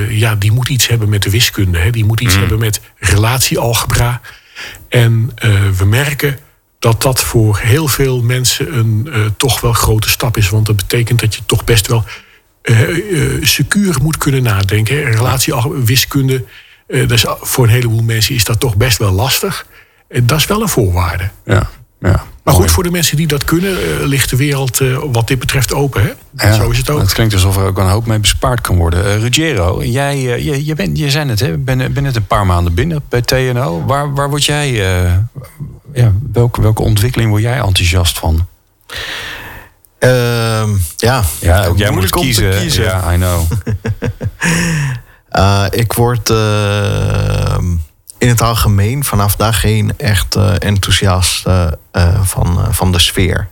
ja, 0.08 0.34
die 0.34 0.52
moet 0.52 0.68
iets 0.68 0.88
hebben 0.88 1.08
met 1.08 1.22
de 1.22 1.30
wiskunde. 1.30 1.78
Hè. 1.78 1.90
Die 1.90 2.04
moet 2.04 2.20
iets 2.20 2.34
mm. 2.34 2.40
hebben 2.40 2.58
met 2.58 2.80
relatiealgebra. 2.98 4.20
En 4.88 5.30
we 5.76 5.84
merken 5.84 6.38
dat 6.78 7.02
dat 7.02 7.20
voor 7.20 7.58
heel 7.58 7.88
veel 7.88 8.22
mensen 8.22 8.78
een 8.78 9.08
toch 9.36 9.60
wel 9.60 9.72
grote 9.72 10.08
stap 10.08 10.36
is. 10.36 10.48
Want 10.48 10.66
dat 10.66 10.76
betekent 10.76 11.20
dat 11.20 11.34
je 11.34 11.40
toch 11.46 11.64
best 11.64 11.86
wel 11.86 12.04
secuur 13.40 13.96
moet 14.02 14.18
kunnen 14.18 14.42
nadenken. 14.42 14.96
Hè. 14.96 15.10
Dat 17.00 17.10
is, 17.10 17.26
voor 17.40 17.64
een 17.64 17.70
heleboel 17.70 18.02
mensen 18.02 18.34
is 18.34 18.44
dat 18.44 18.60
toch 18.60 18.76
best 18.76 18.98
wel 18.98 19.12
lastig. 19.12 19.66
En 20.08 20.26
dat 20.26 20.38
is 20.38 20.46
wel 20.46 20.62
een 20.62 20.68
voorwaarde. 20.68 21.30
Ja, 21.44 21.68
ja. 22.00 22.24
Maar 22.42 22.54
goed, 22.54 22.70
voor 22.70 22.82
de 22.82 22.90
mensen 22.90 23.16
die 23.16 23.26
dat 23.26 23.44
kunnen, 23.44 24.04
ligt 24.06 24.30
de 24.30 24.36
wereld 24.36 24.80
wat 25.12 25.28
dit 25.28 25.38
betreft 25.38 25.74
open. 25.74 26.02
Hè? 26.02 26.12
Ja, 26.48 26.54
Zo 26.54 26.70
is 26.70 26.78
het 26.78 26.90
ook. 26.90 27.00
Het 27.00 27.12
klinkt 27.12 27.34
alsof 27.34 27.56
er 27.56 27.64
ook 27.64 27.78
een 27.78 27.88
hoop 27.88 28.06
mee 28.06 28.18
bespaard 28.18 28.60
kan 28.60 28.76
worden. 28.76 29.20
Ruggiero, 29.20 29.84
jij, 29.84 30.20
je, 30.20 30.64
je, 30.64 30.74
bent, 30.74 30.98
je 30.98 31.10
zei 31.10 31.28
het, 31.28 31.40
hè? 31.40 31.58
Ben, 31.58 31.92
ben 31.92 32.02
net 32.02 32.16
een 32.16 32.26
paar 32.26 32.46
maanden 32.46 32.74
binnen 32.74 33.02
bij 33.08 33.22
TNO. 33.22 33.84
Waar, 33.86 34.14
waar 34.14 34.28
word 34.28 34.44
jij 34.44 34.82
ja, 35.94 36.12
welke, 36.32 36.60
welke 36.60 36.82
ontwikkeling 36.82 37.30
word 37.30 37.42
jij 37.42 37.58
enthousiast 37.58 38.18
van? 38.18 38.46
Uh, 40.00 40.68
ja, 40.96 41.22
ja 41.40 41.64
ook 41.64 41.78
jij 41.78 41.90
moet 41.90 42.10
kiezen. 42.10 42.58
kiezen. 42.58 42.84
Ja, 42.84 43.12
I 43.12 43.16
know. 43.16 43.42
uh, 45.38 45.64
ik 45.70 45.92
word 45.92 46.30
uh, 46.30 47.58
in 48.18 48.28
het 48.28 48.42
algemeen 48.42 49.04
vanaf 49.04 49.36
dag 49.36 49.62
heen 49.62 49.92
echt 49.96 50.36
uh, 50.36 50.52
enthousiast 50.58 51.46
van, 52.22 52.74
van 52.74 52.92
de 52.92 52.98
sfeer 52.98 53.48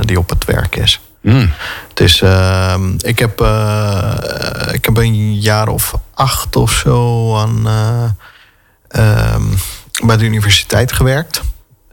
die 0.00 0.18
op 0.18 0.28
het 0.28 0.44
werk 0.44 0.76
is. 0.76 1.00
Mm. 1.20 1.52
Dus 1.94 2.20
ehm, 2.20 2.92
ik, 2.98 3.18
heb, 3.18 3.40
ik 4.72 4.84
heb 4.84 4.96
een 4.96 5.40
jaar 5.40 5.68
of 5.68 5.94
acht 6.14 6.56
of 6.56 6.72
zo 6.72 7.36
aan 7.36 7.66
ehm, 8.88 9.42
bij 10.04 10.16
de 10.16 10.24
universiteit 10.24 10.92
gewerkt. 10.92 11.42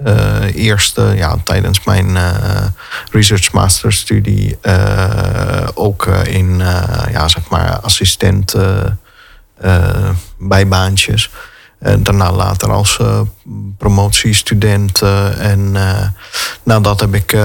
Uh, 0.04 0.56
eerst 0.56 0.98
uh, 0.98 1.18
ja, 1.18 1.38
tijdens 1.44 1.84
mijn 1.84 2.10
uh, 2.10 2.66
research 3.12 3.52
masterstudie 3.52 4.58
ook 5.74 6.06
in 6.24 6.58
ja, 7.12 7.28
zeg 7.28 7.50
maar 7.50 7.80
assistent 7.80 8.56
bijbaantjes. 10.38 11.30
En 11.80 12.04
daarna 12.04 12.32
later 12.32 12.72
als 12.72 12.98
uh, 13.02 13.22
promotiestudent. 13.78 15.02
Uh, 15.02 15.52
en 15.52 15.60
uh, 15.60 16.08
nou, 16.64 16.82
dat 16.82 17.00
heb 17.00 17.16
ik 17.16 17.38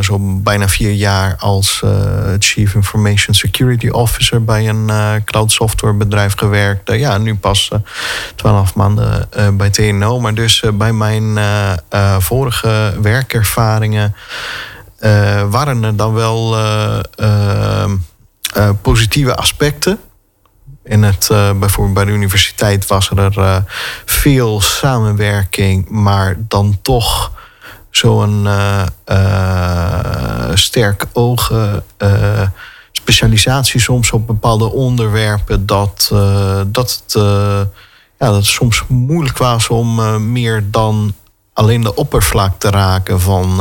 zo 0.00 0.18
bijna 0.20 0.68
vier 0.68 0.92
jaar 0.92 1.36
als 1.38 1.82
Chief 2.38 2.74
Information 2.74 3.34
Security 3.34 3.88
Officer 3.88 4.44
bij 4.44 4.68
een 4.68 4.90
cloud 5.24 5.52
software 5.52 5.94
bedrijf 5.94 6.34
gewerkt. 6.36 6.92
ja, 6.92 7.18
nu 7.18 7.34
pas 7.34 7.70
twaalf 8.34 8.74
maanden 8.74 9.28
bij 9.52 9.70
TNO. 9.70 10.20
Maar 10.20 10.34
dus 10.34 10.62
bij 10.74 10.92
mijn 10.92 11.38
vorige 12.18 12.94
werkervaringen 13.02 14.14
waren 15.50 15.84
er 15.84 15.96
dan 15.96 16.12
wel 16.12 16.56
positieve 18.82 19.34
aspecten. 19.34 19.98
In 20.88 21.02
het, 21.02 21.28
uh, 21.32 21.52
bijvoorbeeld 21.52 21.94
bij 21.94 22.04
de 22.04 22.10
universiteit 22.10 22.86
was 22.86 23.10
er 23.10 23.38
uh, 23.38 23.56
veel 24.04 24.60
samenwerking, 24.60 25.88
maar 25.88 26.36
dan 26.38 26.78
toch 26.82 27.32
zo'n 27.90 28.44
uh, 28.44 28.86
sterk 30.54 31.06
ogen 31.12 31.84
specialisatie 32.92 33.80
soms 33.80 34.10
op 34.10 34.26
bepaalde 34.26 34.72
onderwerpen, 34.72 35.66
dat, 35.66 36.08
dat, 36.66 37.02
het, 37.04 37.12
ja, 38.18 38.26
dat 38.26 38.34
het 38.34 38.44
soms 38.44 38.84
moeilijk 38.88 39.38
was 39.38 39.68
om 39.68 40.32
meer 40.32 40.64
dan 40.70 41.14
alleen 41.52 41.80
de 41.80 41.94
oppervlak 41.94 42.58
te 42.58 42.70
raken 42.70 43.20
van, 43.20 43.60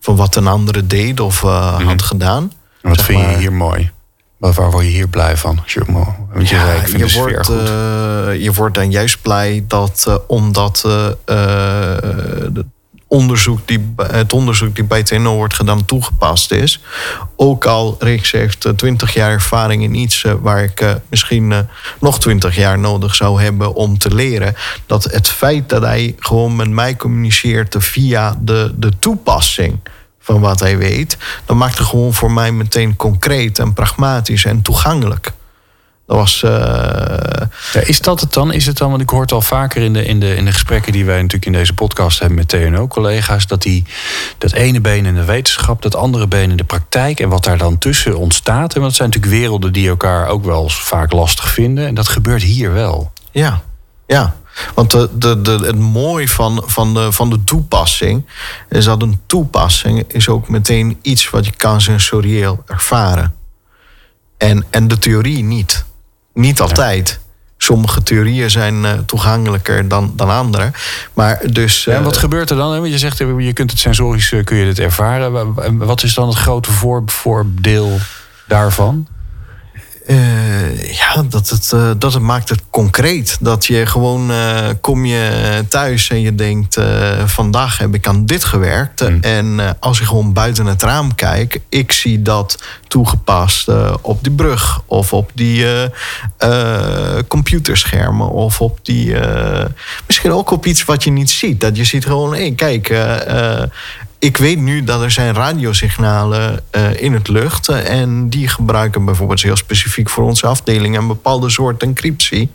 van 0.00 0.16
wat 0.16 0.36
een 0.36 0.46
andere 0.46 0.86
deed 0.86 1.20
of 1.20 1.40
had 1.40 1.80
mhm. 1.80 1.98
gedaan. 1.98 2.52
wat 2.82 3.02
vind 3.02 3.20
je 3.20 3.36
hier 3.36 3.52
mooi? 3.52 3.93
Waar 4.52 4.70
word 4.70 4.84
je 4.84 4.90
hier 4.90 5.08
blij 5.08 5.36
van? 5.36 5.60
Als 5.62 5.72
je, 5.72 5.82
want 6.32 6.48
je, 6.48 6.54
ja, 6.54 6.86
zei, 6.86 6.98
je, 6.98 7.18
wordt, 7.18 7.50
uh, 7.50 8.42
je 8.42 8.52
wordt 8.52 8.74
dan 8.74 8.90
juist 8.90 9.22
blij 9.22 9.64
dat 9.68 10.04
uh, 10.08 10.14
omdat 10.26 10.82
uh, 10.86 10.92
de 11.26 12.64
onderzoek 13.06 13.58
die, 13.64 13.94
het 13.96 14.32
onderzoek 14.32 14.74
die 14.74 14.84
bij 14.84 15.02
TNO 15.02 15.34
wordt 15.34 15.54
gedaan 15.54 15.84
toegepast 15.84 16.50
is. 16.50 16.80
Ook 17.36 17.64
al 17.64 17.96
Rick 17.98 18.24
zegt 18.24 18.66
20 18.76 19.14
jaar 19.14 19.30
ervaring 19.30 19.82
in 19.82 19.94
iets 19.94 20.24
waar 20.40 20.62
ik 20.62 20.96
misschien 21.08 21.66
nog 22.00 22.20
20 22.20 22.56
jaar 22.56 22.78
nodig 22.78 23.14
zou 23.14 23.42
hebben 23.42 23.74
om 23.74 23.98
te 23.98 24.14
leren. 24.14 24.54
Dat 24.86 25.04
het 25.04 25.28
feit 25.28 25.68
dat 25.68 25.82
hij 25.82 26.14
gewoon 26.18 26.56
met 26.56 26.70
mij 26.70 26.96
communiceert 26.96 27.76
via 27.78 28.38
de, 28.40 28.72
de 28.76 28.98
toepassing 28.98 29.78
van 30.24 30.40
wat 30.40 30.60
hij 30.60 30.78
weet, 30.78 31.16
dan 31.44 31.56
maakt 31.56 31.78
het 31.78 31.86
gewoon 31.86 32.14
voor 32.14 32.32
mij 32.32 32.52
meteen 32.52 32.96
concreet 32.96 33.58
en 33.58 33.72
pragmatisch 33.72 34.44
en 34.44 34.62
toegankelijk. 34.62 35.32
Dat 36.06 36.16
was. 36.16 36.42
Uh... 36.42 36.50
Ja, 37.72 37.80
is 37.80 38.00
dat 38.00 38.20
het 38.20 38.32
dan? 38.32 38.52
Is 38.52 38.66
het 38.66 38.78
dan? 38.78 38.90
Want 38.90 39.02
ik 39.02 39.08
hoor 39.08 39.20
het 39.20 39.32
al 39.32 39.40
vaker 39.40 39.82
in 39.82 39.92
de, 39.92 40.04
in, 40.04 40.20
de, 40.20 40.36
in 40.36 40.44
de 40.44 40.52
gesprekken 40.52 40.92
die 40.92 41.04
wij 41.04 41.16
natuurlijk 41.16 41.46
in 41.46 41.52
deze 41.52 41.72
podcast 41.72 42.18
hebben 42.18 42.38
met 42.38 42.48
TNO-collega's. 42.48 43.46
Dat 43.46 43.62
die 43.62 43.84
dat 44.38 44.52
ene 44.52 44.80
been 44.80 45.06
in 45.06 45.14
de 45.14 45.24
wetenschap, 45.24 45.82
dat 45.82 45.96
andere 45.96 46.26
been 46.26 46.50
in 46.50 46.56
de 46.56 46.64
praktijk. 46.64 47.20
En 47.20 47.28
wat 47.28 47.44
daar 47.44 47.58
dan 47.58 47.78
tussen 47.78 48.16
ontstaat. 48.16 48.74
En 48.74 48.80
dat 48.80 48.94
zijn 48.94 49.08
natuurlijk 49.08 49.36
werelden 49.36 49.72
die 49.72 49.88
elkaar 49.88 50.28
ook 50.28 50.44
wel 50.44 50.68
vaak 50.68 51.12
lastig 51.12 51.48
vinden. 51.48 51.86
En 51.86 51.94
dat 51.94 52.08
gebeurt 52.08 52.42
hier 52.42 52.72
wel. 52.72 53.12
Ja, 53.30 53.62
ja. 54.06 54.34
Want 54.74 54.90
de, 54.90 55.08
de, 55.18 55.40
de, 55.40 55.50
het 55.50 55.78
mooie 55.78 56.28
van, 56.28 56.62
van, 56.66 56.94
de, 56.94 57.12
van 57.12 57.30
de 57.30 57.44
toepassing 57.44 58.26
is 58.68 58.84
dat 58.84 59.02
een 59.02 59.20
toepassing 59.26 60.04
is 60.08 60.28
ook 60.28 60.48
meteen 60.48 60.98
iets 61.02 61.30
wat 61.30 61.44
je 61.44 61.52
kan 61.56 61.80
sensorieel 61.80 62.62
ervaren. 62.66 63.34
En, 64.36 64.64
en 64.70 64.88
de 64.88 64.98
theorie 64.98 65.42
niet. 65.42 65.84
Niet 66.32 66.60
altijd. 66.60 67.20
Sommige 67.56 68.02
theorieën 68.02 68.50
zijn 68.50 68.84
uh, 68.84 68.92
toegankelijker 69.06 69.88
dan, 69.88 70.12
dan 70.16 70.30
andere. 70.30 70.70
Maar 71.12 71.40
dus, 71.52 71.86
uh, 71.86 71.94
en 71.94 72.02
wat 72.02 72.16
gebeurt 72.16 72.50
er 72.50 72.56
dan? 72.56 72.70
Want 72.70 72.92
je 72.92 72.98
zegt, 72.98 73.18
je 73.18 73.52
kunt 73.52 73.70
het 73.70 73.80
sensorisch 73.80 74.34
kun 74.44 74.56
je 74.56 74.64
dit 74.64 74.78
ervaren. 74.78 75.78
Wat 75.78 76.02
is 76.02 76.14
dan 76.14 76.28
het 76.28 76.36
grote 76.36 76.72
voor, 76.72 77.02
voordeel 77.06 77.98
daarvan? 78.46 79.06
Uh, 80.06 80.92
ja, 80.92 81.22
dat 81.28 81.48
het, 81.48 81.70
uh, 81.74 81.90
dat 81.98 82.12
het 82.12 82.22
maakt 82.22 82.48
het 82.48 82.62
concreet. 82.70 83.36
Dat 83.40 83.66
je 83.66 83.86
gewoon 83.86 84.30
uh, 84.30 84.68
kom 84.80 85.04
je 85.04 85.64
thuis 85.68 86.08
en 86.08 86.20
je 86.20 86.34
denkt... 86.34 86.78
vandaag 87.26 87.78
heb 87.78 87.94
ik 87.94 88.06
aan 88.06 88.26
dit 88.26 88.44
gewerkt. 88.44 89.08
Mm. 89.08 89.18
En 89.20 89.76
als 89.80 89.98
je 89.98 90.04
gewoon 90.04 90.32
buiten 90.32 90.66
het 90.66 90.82
raam 90.82 91.14
kijkt... 91.14 91.58
ik 91.68 91.92
zie 91.92 92.22
dat 92.22 92.62
toegepast 92.88 93.68
op 94.00 94.22
die 94.22 94.32
brug... 94.32 94.82
of 94.86 95.12
op 95.12 95.30
die 95.34 95.66
computerschermen... 97.28 98.28
of 98.28 98.60
op 98.60 98.78
die... 98.82 99.16
misschien 100.06 100.32
ook 100.32 100.50
op 100.50 100.66
iets 100.66 100.84
wat 100.84 101.04
je 101.04 101.10
niet 101.10 101.30
ziet. 101.30 101.60
Dat 101.60 101.76
je 101.76 101.84
ziet 101.84 102.04
gewoon, 102.06 102.34
hé, 102.34 102.40
hey, 102.40 102.52
kijk 102.52 102.88
ik 104.24 104.36
weet 104.36 104.60
nu 104.60 104.84
dat 104.84 105.02
er 105.02 105.10
zijn 105.10 105.34
radiosignalen 105.34 106.62
uh, 106.72 107.02
in 107.02 107.12
het 107.12 107.28
lucht. 107.28 107.68
en 107.68 108.28
die 108.28 108.48
gebruiken 108.48 109.04
bijvoorbeeld 109.04 109.42
heel 109.42 109.56
specifiek 109.56 110.10
voor 110.10 110.24
onze 110.24 110.46
afdeling 110.46 110.96
een 110.96 111.06
bepaalde 111.06 111.50
soort 111.50 111.82
encryptie. 111.82 112.50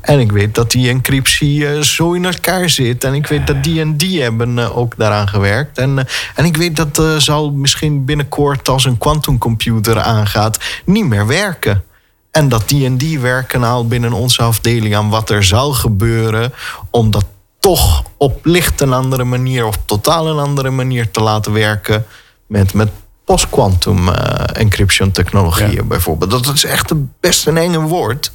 En 0.00 0.20
ik 0.20 0.32
weet 0.32 0.54
dat 0.54 0.70
die 0.70 0.88
encryptie 0.88 1.60
uh, 1.60 1.80
zo 1.80 2.12
in 2.12 2.24
elkaar 2.24 2.70
zit. 2.70 3.04
En 3.04 3.14
ik 3.14 3.26
weet 3.26 3.46
dat 3.46 3.64
die 3.64 3.80
en 3.80 3.96
die 3.96 4.22
hebben 4.22 4.74
ook 4.74 4.96
daaraan 4.96 5.28
gewerkt. 5.28 5.78
En, 5.78 6.06
en 6.34 6.44
ik 6.44 6.56
weet 6.56 6.76
dat 6.76 7.22
zal 7.22 7.50
misschien 7.50 8.04
binnenkort 8.04 8.68
als 8.68 8.84
een 8.84 8.98
quantumcomputer 8.98 10.00
aangaat 10.00 10.58
niet 10.84 11.06
meer 11.06 11.26
werken. 11.26 11.84
En 12.30 12.48
dat 12.48 12.68
die 12.68 12.86
en 12.86 12.96
die 12.96 13.18
werken 13.18 13.62
al 13.62 13.86
binnen 13.86 14.12
onze 14.12 14.42
afdeling 14.42 14.96
aan 14.96 15.08
wat 15.08 15.30
er 15.30 15.44
zal 15.44 15.72
gebeuren. 15.72 16.52
Omdat 16.90 17.24
toch 17.64 18.02
op 18.16 18.44
licht 18.44 18.80
een 18.80 18.92
andere 18.92 19.24
manier 19.24 19.66
of 19.66 19.78
totaal 19.84 20.28
een 20.28 20.38
andere 20.38 20.70
manier 20.70 21.10
te 21.10 21.20
laten 21.20 21.52
werken 21.52 22.06
met, 22.46 22.74
met 22.74 22.88
post-quantum 23.24 24.08
uh, 24.08 24.14
encryption 24.52 25.10
technologieën 25.10 25.88
bijvoorbeeld. 25.88 26.30
Dat 26.30 26.54
is 26.54 26.64
echt 26.64 26.92
best 27.20 27.46
een 27.46 27.56
enge 27.56 27.80
woord. 27.80 28.32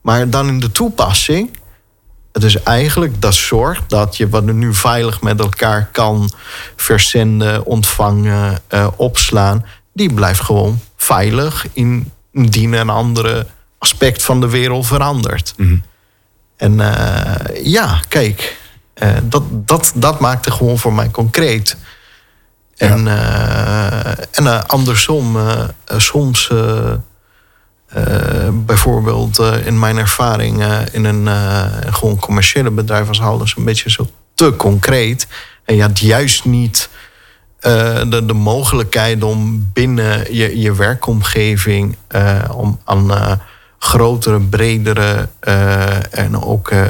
Maar 0.00 0.30
dan 0.30 0.48
in 0.48 0.60
de 0.60 0.70
toepassing, 0.70 1.56
het 2.32 2.42
is 2.42 2.62
eigenlijk 2.62 3.20
dat 3.22 3.34
zorgt 3.34 3.90
dat 3.90 4.16
je 4.16 4.28
wat 4.28 4.46
er 4.46 4.54
nu 4.54 4.74
veilig 4.74 5.20
met 5.20 5.40
elkaar 5.40 5.88
kan 5.92 6.30
verzenden, 6.76 7.64
ontvangen, 7.64 8.58
uh, 8.70 8.86
opslaan, 8.96 9.66
die 9.92 10.14
blijft 10.14 10.40
gewoon 10.40 10.80
veilig 10.96 11.66
indien 12.32 12.72
een 12.72 12.90
andere 12.90 13.46
aspect 13.78 14.22
van 14.22 14.40
de 14.40 14.48
wereld 14.48 14.86
verandert. 14.86 15.54
Mm 15.56 15.82
en 16.62 16.78
uh, 16.78 17.64
ja, 17.64 18.00
kijk, 18.08 18.58
uh, 19.02 19.16
dat, 19.22 19.42
dat, 19.50 19.92
dat 19.94 20.20
maakte 20.20 20.50
gewoon 20.50 20.78
voor 20.78 20.92
mij 20.92 21.10
concreet. 21.10 21.76
En, 22.76 23.06
uh, 23.06 24.36
en 24.36 24.66
andersom, 24.68 25.36
soms 25.96 26.50
bijvoorbeeld 28.52 29.38
in 29.64 29.78
mijn 29.78 29.96
ervaring 29.96 30.64
in 30.92 31.04
een 31.04 31.28
gewoon 31.94 32.18
commerciële 32.18 32.70
bedrijf 32.70 33.06
was 33.06 33.20
alles 33.20 33.56
een 33.56 33.64
beetje 33.64 33.90
zo 33.90 34.10
te 34.34 34.54
concreet. 34.56 35.26
En 35.64 35.76
je 35.76 35.82
had 35.82 35.98
juist 35.98 36.44
niet 36.44 36.88
de, 37.60 38.22
de 38.26 38.32
mogelijkheid 38.32 39.22
om 39.22 39.70
binnen 39.72 40.34
je, 40.34 40.60
je 40.60 40.74
werkomgeving 40.74 41.96
om 42.50 42.80
aan 42.84 43.40
grotere, 43.84 44.40
bredere 44.40 45.28
uh, 45.48 46.14
en 46.18 46.42
ook 46.42 46.70
uh, 46.70 46.84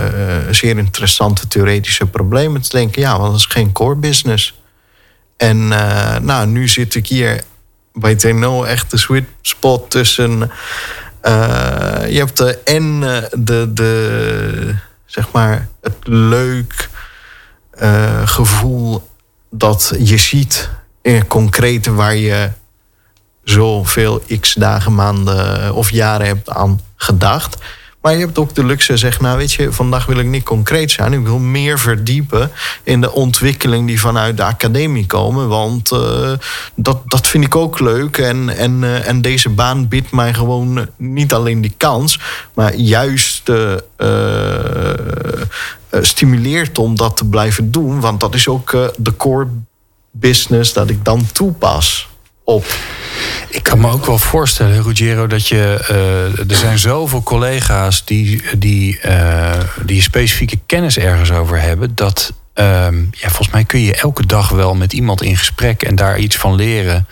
zeer 0.51 0.79
interessante 0.79 1.49
theoretische 1.49 2.07
problemen 2.07 2.63
te 2.63 2.69
denken. 2.69 3.03
Ja, 3.03 3.19
want 3.19 3.31
dat 3.31 3.41
is 3.41 3.47
geen 3.47 3.73
core 3.73 3.95
business. 3.95 4.61
En 5.37 5.69
nou, 6.23 6.47
nu 6.47 6.69
zit 6.69 6.95
ik 6.95 7.07
hier 7.07 7.43
bij 7.93 8.15
TNO 8.15 8.65
echt 8.65 8.91
de 8.91 8.97
sweet 8.97 9.25
spot 9.41 9.91
tussen. 9.91 10.51
je 12.09 12.19
hebt 12.19 12.37
de 12.37 12.59
en 12.65 13.01
de, 13.39 13.71
de, 13.73 14.75
zeg 15.07 15.33
maar, 15.33 15.69
het 15.81 15.97
leuk 16.03 16.89
gevoel 18.25 19.09
dat 19.51 19.93
je 19.99 20.17
ziet 20.17 20.71
in 21.03 21.27
concrete 21.27 21.93
waar 21.95 22.17
je 22.17 22.51
zoveel 23.45 24.23
x 24.41 24.55
dagen, 24.55 24.95
maanden 24.95 25.75
of 25.75 25.91
jaren 25.91 26.27
hebt 26.27 26.51
aan 26.51 26.81
gedacht. 26.97 27.57
Maar 28.03 28.13
je 28.13 28.19
hebt 28.19 28.39
ook 28.39 28.55
de 28.55 28.65
luxe 28.65 28.97
zeg, 28.97 29.21
nou 29.21 29.39
weet 29.39 29.53
je, 29.53 29.73
vandaag 29.73 30.07
wil 30.07 30.19
ik 30.19 30.27
niet 30.27 30.43
concreet 30.43 30.91
zijn. 30.91 31.13
Ik 31.13 31.25
wil 31.25 31.39
meer 31.39 31.79
verdiepen 31.79 32.51
in 32.83 33.01
de 33.01 33.13
ontwikkeling 33.13 33.87
die 33.87 34.01
vanuit 34.01 34.37
de 34.37 34.45
academie 34.45 35.07
komen. 35.07 35.49
Want 35.49 35.93
uh, 35.93 36.33
dat, 36.75 37.03
dat 37.07 37.27
vind 37.27 37.45
ik 37.45 37.57
ook 37.57 37.81
leuk. 37.81 38.19
En, 38.19 38.49
en, 38.49 38.83
uh, 38.83 39.09
en 39.09 39.21
deze 39.21 39.49
baan 39.49 39.89
biedt 39.89 40.11
mij 40.11 40.35
gewoon 40.35 40.89
niet 40.97 41.33
alleen 41.33 41.61
die 41.61 41.75
kans, 41.77 42.19
maar 42.55 42.75
juist 42.75 43.51
stimuleert 46.01 46.79
om 46.79 46.97
dat 46.97 47.17
te 47.17 47.25
blijven 47.25 47.71
doen. 47.71 48.01
Want 48.01 48.21
dat 48.21 48.35
is 48.35 48.49
ook 48.49 48.71
de 48.97 49.17
core 49.17 49.49
business 50.11 50.73
dat 50.73 50.91
ik 50.91 51.05
dan 51.05 51.27
toepas 51.33 52.11
op. 52.45 52.65
Ik 53.49 53.63
kan 53.63 53.81
me 53.81 53.91
ook 53.91 54.07
wel 54.07 54.19
voorstellen, 54.19 54.83
Ruggiero, 54.83 55.27
dat 55.27 55.49
je. 55.49 55.87
Uh, 55.91 56.51
er 56.51 56.57
zijn 56.57 56.79
zoveel 56.79 57.23
collega's 57.23 58.05
die, 58.05 58.43
die, 58.59 59.01
uh, 59.07 59.61
die 59.85 60.03
specifieke 60.03 60.59
kennis 60.67 60.99
ergens 60.99 61.31
over 61.31 61.61
hebben. 61.61 61.95
Dat. 61.95 62.33
Ehm, 62.55 63.01
ja, 63.11 63.29
volgens 63.29 63.51
mij 63.51 63.65
kun 63.65 63.81
je 63.81 63.95
elke 63.95 64.27
dag 64.27 64.49
wel 64.49 64.75
met 64.75 64.93
iemand 64.93 65.23
in 65.23 65.37
gesprek 65.37 65.83
en 65.83 65.95
daar 65.95 66.19
iets 66.19 66.37
van 66.37 66.55
leren. 66.55 67.07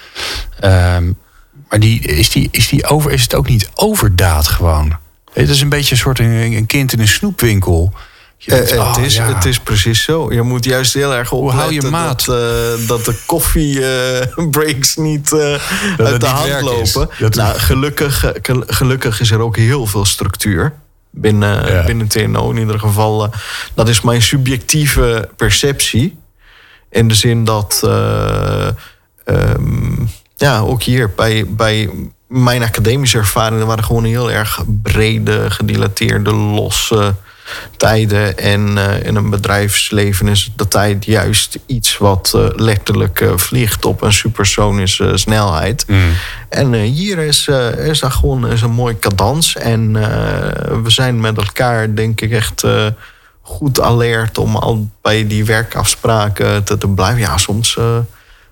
Um, 0.64 1.16
maar 1.69 1.81
die, 1.81 2.01
is, 2.01 2.31
die, 2.31 2.49
is, 2.51 2.69
die 2.69 2.87
over, 2.87 3.12
is 3.12 3.23
het 3.23 3.35
ook 3.35 3.49
niet 3.49 3.71
overdaad 3.75 4.49
gewoon? 4.49 4.99
Het 5.33 5.49
is 5.49 5.61
een 5.61 5.69
beetje 5.69 5.90
een 5.90 6.01
soort 6.01 6.19
een 6.19 6.66
kind 6.66 6.93
in 6.93 7.01
een 7.01 7.09
snoepwinkel. 7.09 7.93
Uh, 8.46 8.55
het, 8.55 8.79
oh, 8.79 8.96
is, 9.00 9.18
het 9.18 9.44
is 9.44 9.59
precies 9.59 10.03
zo. 10.03 10.33
Je 10.33 10.42
moet 10.42 10.64
juist 10.64 10.94
heel 10.94 11.14
erg 11.14 11.33
opletten 11.33 11.92
dat, 11.92 12.26
uh, 12.31 12.88
dat 12.88 13.05
de 13.05 13.22
koffiebreaks 13.26 14.96
uh, 14.96 15.05
niet 15.05 15.33
uit 15.98 16.20
de 16.20 16.26
hand 16.26 16.61
lopen. 16.61 17.09
Nou, 17.31 17.59
gelukkig, 17.59 18.33
gelukkig 18.66 19.20
is 19.20 19.31
er 19.31 19.40
ook 19.40 19.57
heel 19.57 19.87
veel 19.87 20.05
structuur 20.05 20.72
binnen, 21.11 21.72
ja. 21.72 21.85
binnen 21.85 22.09
TNO. 22.09 22.50
In 22.50 22.57
ieder 22.57 22.79
geval, 22.79 23.31
dat 23.74 23.88
is 23.88 24.00
mijn 24.00 24.22
subjectieve 24.22 25.29
perceptie. 25.37 26.18
In 26.90 27.09
de 27.09 27.14
zin 27.14 27.44
dat, 27.44 27.83
um, 29.24 30.11
ja, 30.37 30.59
ook 30.59 30.83
hier 30.83 31.11
bij, 31.11 31.46
bij 31.48 31.90
mijn 32.29 32.62
academische 32.62 33.18
ervaringen 33.18 33.66
waren 33.66 33.85
gewoon 33.85 34.05
heel 34.05 34.31
erg 34.31 34.62
brede, 34.83 35.50
gedilateerde, 35.50 36.35
losse 36.35 37.14
tijden. 37.77 38.39
En 38.39 38.71
uh, 38.77 39.05
in 39.05 39.17
een 39.17 39.31
bedrijfsleven 39.31 40.29
is 40.29 40.53
de 40.57 40.69
tijd 40.69 41.05
juist 41.05 41.59
iets 41.67 41.99
wat 41.99 42.33
uh, 42.37 42.47
letterlijk 42.57 43.21
uh, 43.21 43.37
vliegt 43.37 43.85
op 43.85 44.03
een 44.03 44.13
supersonische 44.13 45.13
snelheid. 45.15 45.85
Mm. 45.87 46.13
En 46.49 46.73
hier 46.75 47.19
is, 47.19 47.49
is 47.79 48.01
dat 48.01 48.13
gewoon 48.13 48.49
is 48.49 48.63
een 48.63 48.71
mooi 48.71 48.99
cadans. 48.99 49.57
En 49.57 49.93
we 50.83 50.91
zijn 50.91 51.21
met 51.21 51.37
elkaar, 51.37 51.95
denk 51.95 52.21
ik, 52.21 52.31
echt 52.31 52.65
goed 53.43 53.81
alert 53.81 54.39
om 54.39 54.57
al 54.57 54.91
bij 55.03 55.27
die 55.27 55.45
werkafspraken 55.45 56.65
te, 56.65 56.79
te 56.79 56.89
blijven. 56.89 57.21
Ja, 57.21 57.39
soms 57.39 57.79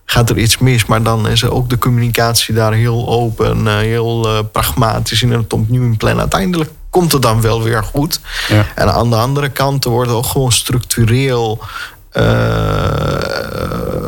gaat 0.05 0.31
er 0.31 0.39
iets 0.39 0.59
mis. 0.59 0.87
Maar 0.87 1.03
dan 1.03 1.29
is 1.29 1.45
ook 1.45 1.71
de 1.71 1.79
communicatie 1.79 2.55
daar 2.55 2.73
heel 2.73 3.09
open, 3.09 3.67
heel 3.67 4.45
pragmatisch 4.53 5.23
in 5.23 5.33
het 5.33 5.53
opnieuw 5.53 5.97
plannen. 5.97 6.21
Uiteindelijk 6.21 6.71
komt 6.91 7.13
het 7.13 7.23
dan 7.23 7.41
wel 7.41 7.63
weer 7.63 7.85
goed. 7.85 8.21
Ja. 8.49 8.67
En 8.75 8.93
aan 8.93 9.11
de 9.11 9.17
andere 9.17 9.49
kant 9.49 9.85
wordt 9.85 10.11
ook 10.11 10.27
gewoon 10.27 10.53
structureel 10.53 11.61
uh, 12.13 12.23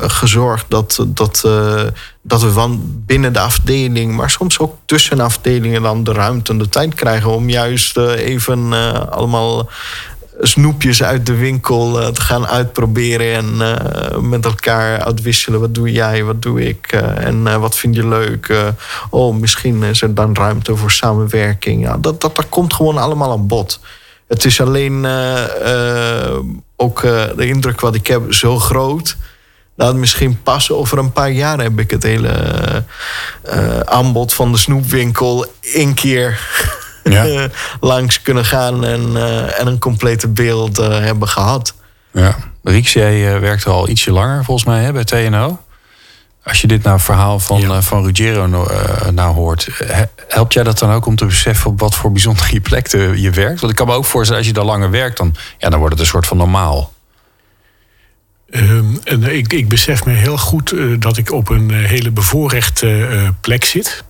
gezorgd 0.01 0.65
dat, 0.69 1.05
dat, 1.07 1.43
uh, 1.47 1.83
dat 2.23 2.43
we 2.43 2.51
van 2.51 2.83
binnen 3.07 3.33
de 3.33 3.41
afdeling, 3.41 4.17
maar 4.17 4.31
soms 4.31 4.59
ook 4.59 4.77
tussen 4.85 5.21
afdelingen, 5.21 5.83
dan 5.83 6.05
de 6.05 6.13
ruimte 6.13 6.53
en 6.53 6.59
de 6.59 6.69
tijd 6.69 6.95
krijgen 6.95 7.31
om 7.31 7.49
juist 7.49 7.97
even 7.97 8.73
allemaal 9.11 9.69
snoepjes 10.41 11.03
uit 11.03 11.27
de 11.27 11.35
winkel 11.35 12.01
uh, 12.01 12.09
te 12.09 12.21
gaan 12.21 12.47
uitproberen 12.47 13.35
en 13.35 13.55
uh, 13.55 14.19
met 14.19 14.45
elkaar 14.45 15.01
uitwisselen. 15.01 15.61
Wat 15.61 15.75
doe 15.75 15.93
jij, 15.93 16.25
wat 16.25 16.43
doe 16.43 16.69
ik 16.69 16.93
uh, 16.93 17.25
en 17.25 17.61
wat 17.61 17.77
vind 17.77 17.95
je 17.95 18.09
leuk? 18.09 18.73
oh, 19.11 19.35
misschien 19.35 19.83
is 19.83 20.03
er 20.03 20.15
dan 20.15 20.35
ruimte 20.35 20.77
voor 20.77 20.91
samenwerking. 20.91 21.83
Ja, 21.83 21.97
dat, 21.97 22.21
dat, 22.21 22.37
dat 22.37 22.49
komt 22.49 22.75
gewoon 22.75 22.99
allemaal 22.99 23.33
aan 23.33 23.47
bod. 23.47 23.81
Het 24.31 24.45
is 24.45 24.61
alleen 24.61 25.05
eh, 25.05 26.25
eh, 26.25 26.39
ook 26.77 27.03
eh, 27.03 27.25
de 27.37 27.47
indruk 27.47 27.81
wat 27.81 27.95
ik 27.95 28.07
heb 28.07 28.33
zo 28.33 28.59
groot. 28.59 29.17
Dat 29.77 29.95
misschien 29.95 30.43
pas 30.43 30.71
over 30.71 30.99
een 30.99 31.13
paar 31.13 31.31
jaar 31.31 31.61
heb 31.61 31.79
ik 31.79 31.91
het 31.91 32.03
hele 32.03 32.33
eh, 33.43 33.81
aanbod 33.81 34.35
van 34.35 34.53
de 34.53 34.59
snoepwinkel 34.59 35.47
één 35.61 35.95
keer 35.95 36.41
Ja. 37.05 37.49
langs 37.81 38.23
kunnen 38.23 38.45
gaan 38.45 38.85
en, 38.85 39.17
eh, 39.17 39.61
en 39.61 39.67
een 39.67 39.79
complete 39.79 40.29
beeld 40.29 40.79
eh, 40.79 40.89
hebben 40.89 41.29
gehad. 41.29 41.75
Ja. 42.13 42.37
Rieks, 42.63 42.93
jij 42.93 43.35
eh, 43.35 43.41
werkt 43.41 43.67
al 43.67 43.89
ietsje 43.89 44.13
langer 44.13 44.45
volgens 44.45 44.67
mij 44.67 44.83
hè, 44.83 44.93
bij 44.93 45.05
TNO. 45.05 45.59
Als 46.45 46.61
je 46.61 46.67
dit 46.67 46.83
nou 46.83 47.01
verhaal 47.01 47.39
van, 47.39 47.61
Ja. 47.61 47.69
eh, 47.69 47.81
van 47.83 48.05
Ruggiero 48.05 48.47
no- 48.47 48.67
eh, 48.67 49.09
nou 49.09 49.35
hoort, 49.35 49.69
he- 49.85 50.05
helpt 50.29 50.53
jij 50.53 50.63
dat 50.63 50.79
dan 50.79 50.93
ook 50.93 51.07
om 51.07 51.17
te 51.17 51.25
beseffen 51.27 51.71
op 51.71 51.81
wat 51.81 51.95
voor 51.95 52.13
bijzondere 52.13 52.61
plek 52.69 52.87
je 53.17 53.31
werkt? 53.35 53.61
Want 53.61 53.73
ik 53.73 53.79
kan 53.79 53.87
me 53.87 53.93
ook 53.95 54.05
voorstellen, 54.05 54.39
als 54.39 54.49
je 54.49 54.55
daar 54.57 54.65
langer 54.65 54.91
werkt, 54.91 55.17
dan, 55.17 55.35
ja, 55.59 55.69
dan 55.69 55.79
wordt 55.79 55.95
het 55.95 56.03
een 56.03 56.11
soort 56.11 56.27
van 56.27 56.37
normaal. 56.37 56.93
Ehm, 58.51 58.85
en 59.05 59.23
ik, 59.37 59.53
ik 59.53 59.69
besef 59.69 60.05
me 60.05 60.13
heel 60.13 60.39
goed 60.39 60.73
eh, 60.73 60.85
dat 60.99 61.17
ik 61.17 61.33
op 61.33 61.49
een 61.49 61.71
eh, 61.71 61.77
hele 61.89 62.11
bevoorrechte 62.11 63.07
eh, 63.07 63.29
plek 63.41 63.65
zit. 63.65 64.05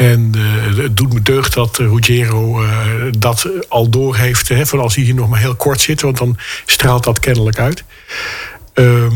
En 0.00 0.32
eh, 0.34 0.76
het 0.76 0.96
doet 0.96 1.12
me 1.12 1.22
deugd 1.22 1.54
dat 1.54 1.78
eh, 1.78 1.86
Ruggiero 1.86 2.62
eh, 2.62 2.70
dat 3.18 3.48
al 3.68 3.88
door 3.88 4.16
heeft. 4.16 4.48
Hè, 4.48 4.66
van 4.66 4.80
als 4.80 4.94
hij 4.94 5.04
hier 5.04 5.14
nog 5.14 5.28
maar 5.28 5.40
heel 5.40 5.54
kort 5.54 5.80
zit, 5.80 6.00
want 6.00 6.18
dan 6.18 6.36
straalt 6.66 7.04
dat 7.04 7.18
kennelijk 7.18 7.58
uit. 7.58 7.84
Ehm, 8.74 9.12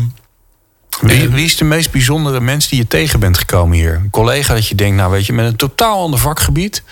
Wie, 1.01 1.29
wie 1.29 1.45
is 1.45 1.57
de 1.57 1.63
meest 1.63 1.91
bijzondere 1.91 2.39
mens 2.39 2.67
die 2.67 2.77
je 2.77 2.87
tegen 2.87 3.19
bent 3.19 3.37
gekomen 3.37 3.77
hier? 3.77 3.95
Een 3.95 4.09
collega 4.09 4.53
dat 4.53 4.67
je 4.67 4.75
denkt, 4.75 4.97
nou 4.97 5.11
weet 5.11 5.25
je, 5.25 5.33
met 5.33 5.45
een 5.45 5.55
totaal 5.55 6.01
ander 6.01 6.19
vakgebied. 6.19 6.83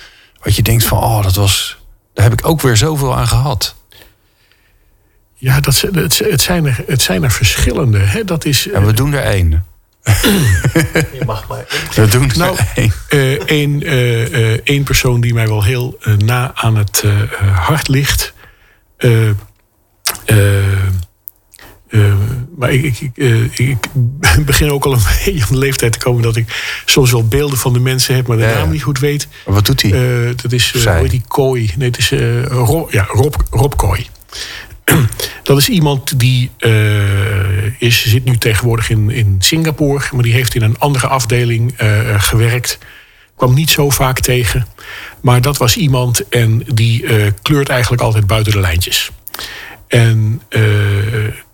Wat 0.42 0.56
je 0.56 0.62
denkt 0.62 0.84
van, 0.84 0.98
oh, 0.98 1.22
dat 1.22 1.34
was, 1.34 1.78
daar 2.14 2.24
heb 2.24 2.32
ik 2.32 2.46
ook 2.46 2.60
weer 2.60 2.76
zoveel 2.76 3.16
aan 3.16 3.28
gehad. 3.28 3.74
ja, 5.34 5.60
dat, 5.60 5.80
het, 5.80 6.18
het, 6.18 6.40
zijn 6.40 6.66
er, 6.66 6.84
het 6.86 7.02
zijn 7.02 7.22
er 7.22 7.30
verschillende. 7.30 7.98
Hè, 7.98 8.24
dat 8.24 8.44
is, 8.44 8.70
En 8.70 8.86
we 8.86 8.92
doen 8.92 9.12
er 9.12 9.24
één. 9.24 9.64
Je 10.04 11.22
mag 11.26 11.48
maar. 11.48 11.64
We 11.94 12.06
doen 12.06 12.30
er 12.30 12.38
Nou, 12.38 12.56
één. 12.74 12.92
eh, 13.08 13.32
één, 13.32 13.82
eh, 13.82 14.52
eh, 14.52 14.60
één 14.64 14.82
persoon 14.82 15.20
die 15.20 15.34
mij 15.34 15.46
wel 15.46 15.62
heel 15.64 15.98
na 16.18 16.52
aan 16.54 16.76
het 16.76 17.04
hart 17.54 17.88
ligt. 17.88 18.32
Eh, 18.96 19.28
eh, 19.28 19.34
eh, 21.88 22.14
maar 22.56 22.72
ik, 22.72 23.00
ik, 23.54 23.76
begin 24.46 24.70
ook 24.70 24.84
al 24.84 24.92
een 24.92 24.98
beetje 25.24 25.42
op 25.42 25.48
de 25.48 25.58
leeftijd 25.58 25.92
te 25.92 25.98
komen 25.98 26.22
dat 26.22 26.36
ik 26.36 26.82
soms 26.84 27.10
wel 27.10 27.28
beelden 27.28 27.58
van 27.58 27.72
de 27.72 27.80
mensen 27.80 28.14
heb, 28.14 28.26
maar 28.26 28.36
de 28.36 28.42
Ja, 28.42 28.54
naam 28.54 28.70
niet 28.70 28.82
goed 28.82 28.98
weet. 28.98 29.28
Wat 29.44 29.66
doet 29.66 29.82
hij? 29.82 29.92
Eh, 29.92 30.36
dat 30.42 30.52
is, 30.52 30.72
eh, 30.74 30.82
hoe 30.82 30.92
heet 30.92 31.10
die 31.10 31.24
Kooi? 31.28 31.72
Nee, 31.76 31.88
het 31.88 31.98
is 31.98 32.10
eh, 32.12 32.44
Rob, 32.46 32.92
ja, 32.92 33.04
Rob, 33.08 33.34
Rob 33.50 33.72
Kooi. 33.76 34.06
Dat 35.42 35.58
is 35.58 35.68
iemand 35.68 36.18
die 36.20 36.50
eh, 36.58 36.70
is, 37.78 38.06
zit 38.06 38.24
nu 38.24 38.36
tegenwoordig 38.36 38.90
in, 38.90 39.10
in 39.10 39.36
Singapore, 39.38 40.04
maar 40.12 40.22
die 40.22 40.32
heeft 40.32 40.54
in 40.54 40.62
een 40.62 40.78
andere 40.78 41.06
afdeling 41.06 41.72
eh, 41.76 42.22
gewerkt. 42.22 42.78
Kwam 43.36 43.54
niet 43.54 43.70
zo 43.70 43.90
vaak 43.90 44.20
tegen. 44.20 44.66
Maar 45.20 45.40
dat 45.40 45.56
was 45.56 45.76
iemand 45.76 46.28
en 46.28 46.62
die 46.74 47.06
eh, 47.06 47.32
kleurt 47.42 47.68
eigenlijk 47.68 48.02
altijd 48.02 48.26
buiten 48.26 48.52
de 48.52 48.60
lijntjes. 48.60 49.10
En 49.88 50.42
eh, 50.48 50.62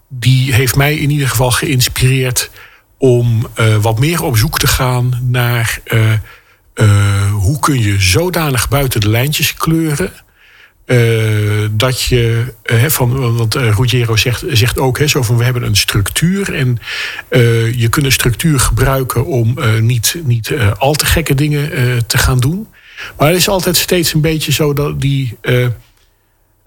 die 0.08 0.54
heeft 0.54 0.76
mij 0.76 0.94
in 0.94 1.10
ieder 1.10 1.28
geval 1.28 1.50
geïnspireerd 1.50 2.50
om 2.98 3.46
eh, 3.54 3.76
wat 3.76 3.98
meer 3.98 4.22
op 4.22 4.36
zoek 4.36 4.58
te 4.58 4.66
gaan 4.66 5.20
naar 5.22 5.80
eh, 5.84 6.12
eh, 6.74 7.32
hoe 7.32 7.58
kun 7.58 7.80
je 7.80 8.00
zodanig 8.00 8.68
buiten 8.68 9.00
de 9.00 9.08
lijntjes 9.08 9.54
kleuren. 9.54 10.12
Eh, 10.90 11.68
dat 11.70 12.02
je, 12.02 12.44
eh, 12.62 12.84
van, 12.86 13.36
want 13.36 13.56
uh, 13.56 13.62
Ruggiero 13.76 14.16
zegt, 14.16 14.44
zegt 14.48 14.78
ook 14.78 14.98
hè, 14.98 15.06
zo 15.06 15.22
van 15.22 15.36
we 15.36 15.44
hebben 15.44 15.62
een 15.62 15.76
structuur. 15.76 16.54
En 16.54 16.78
eh, 17.28 17.72
je 17.74 17.88
kunt 17.88 18.06
een 18.06 18.12
structuur 18.12 18.60
gebruiken 18.60 19.24
om 19.26 19.58
eh, 19.58 19.78
niet, 19.80 20.16
niet 20.24 20.50
eh, 20.50 20.72
al 20.78 20.92
te 20.94 21.06
gekke 21.06 21.34
dingen 21.34 21.72
eh, 21.72 21.96
te 22.06 22.18
gaan 22.18 22.38
doen. 22.38 22.68
Maar 23.16 23.28
het 23.28 23.36
is 23.36 23.48
altijd 23.48 23.76
steeds 23.76 24.14
een 24.14 24.20
beetje 24.20 24.52
zo 24.52 24.72
dat 24.72 25.00
die. 25.00 25.36
eh, 25.40 25.64
eh, 25.64 25.72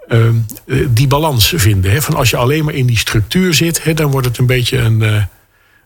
eh, 0.08 0.88
die 0.90 1.08
balans 1.08 1.54
vinden. 1.56 1.92
Hè? 1.92 2.02
Van 2.02 2.16
als 2.16 2.30
je 2.30 2.38
alleen 2.38 2.66
maar 2.66 2.74
in 2.74 2.86
die 2.86 2.98
structuur 2.98 3.54
zit, 3.54 3.84
hè, 3.84 3.94
dan 3.94 4.12
wordt 4.12 4.28
het 4.28 4.38
een 4.38 4.46
beetje 4.46 4.78
een 4.78 5.02
eh 5.02 5.22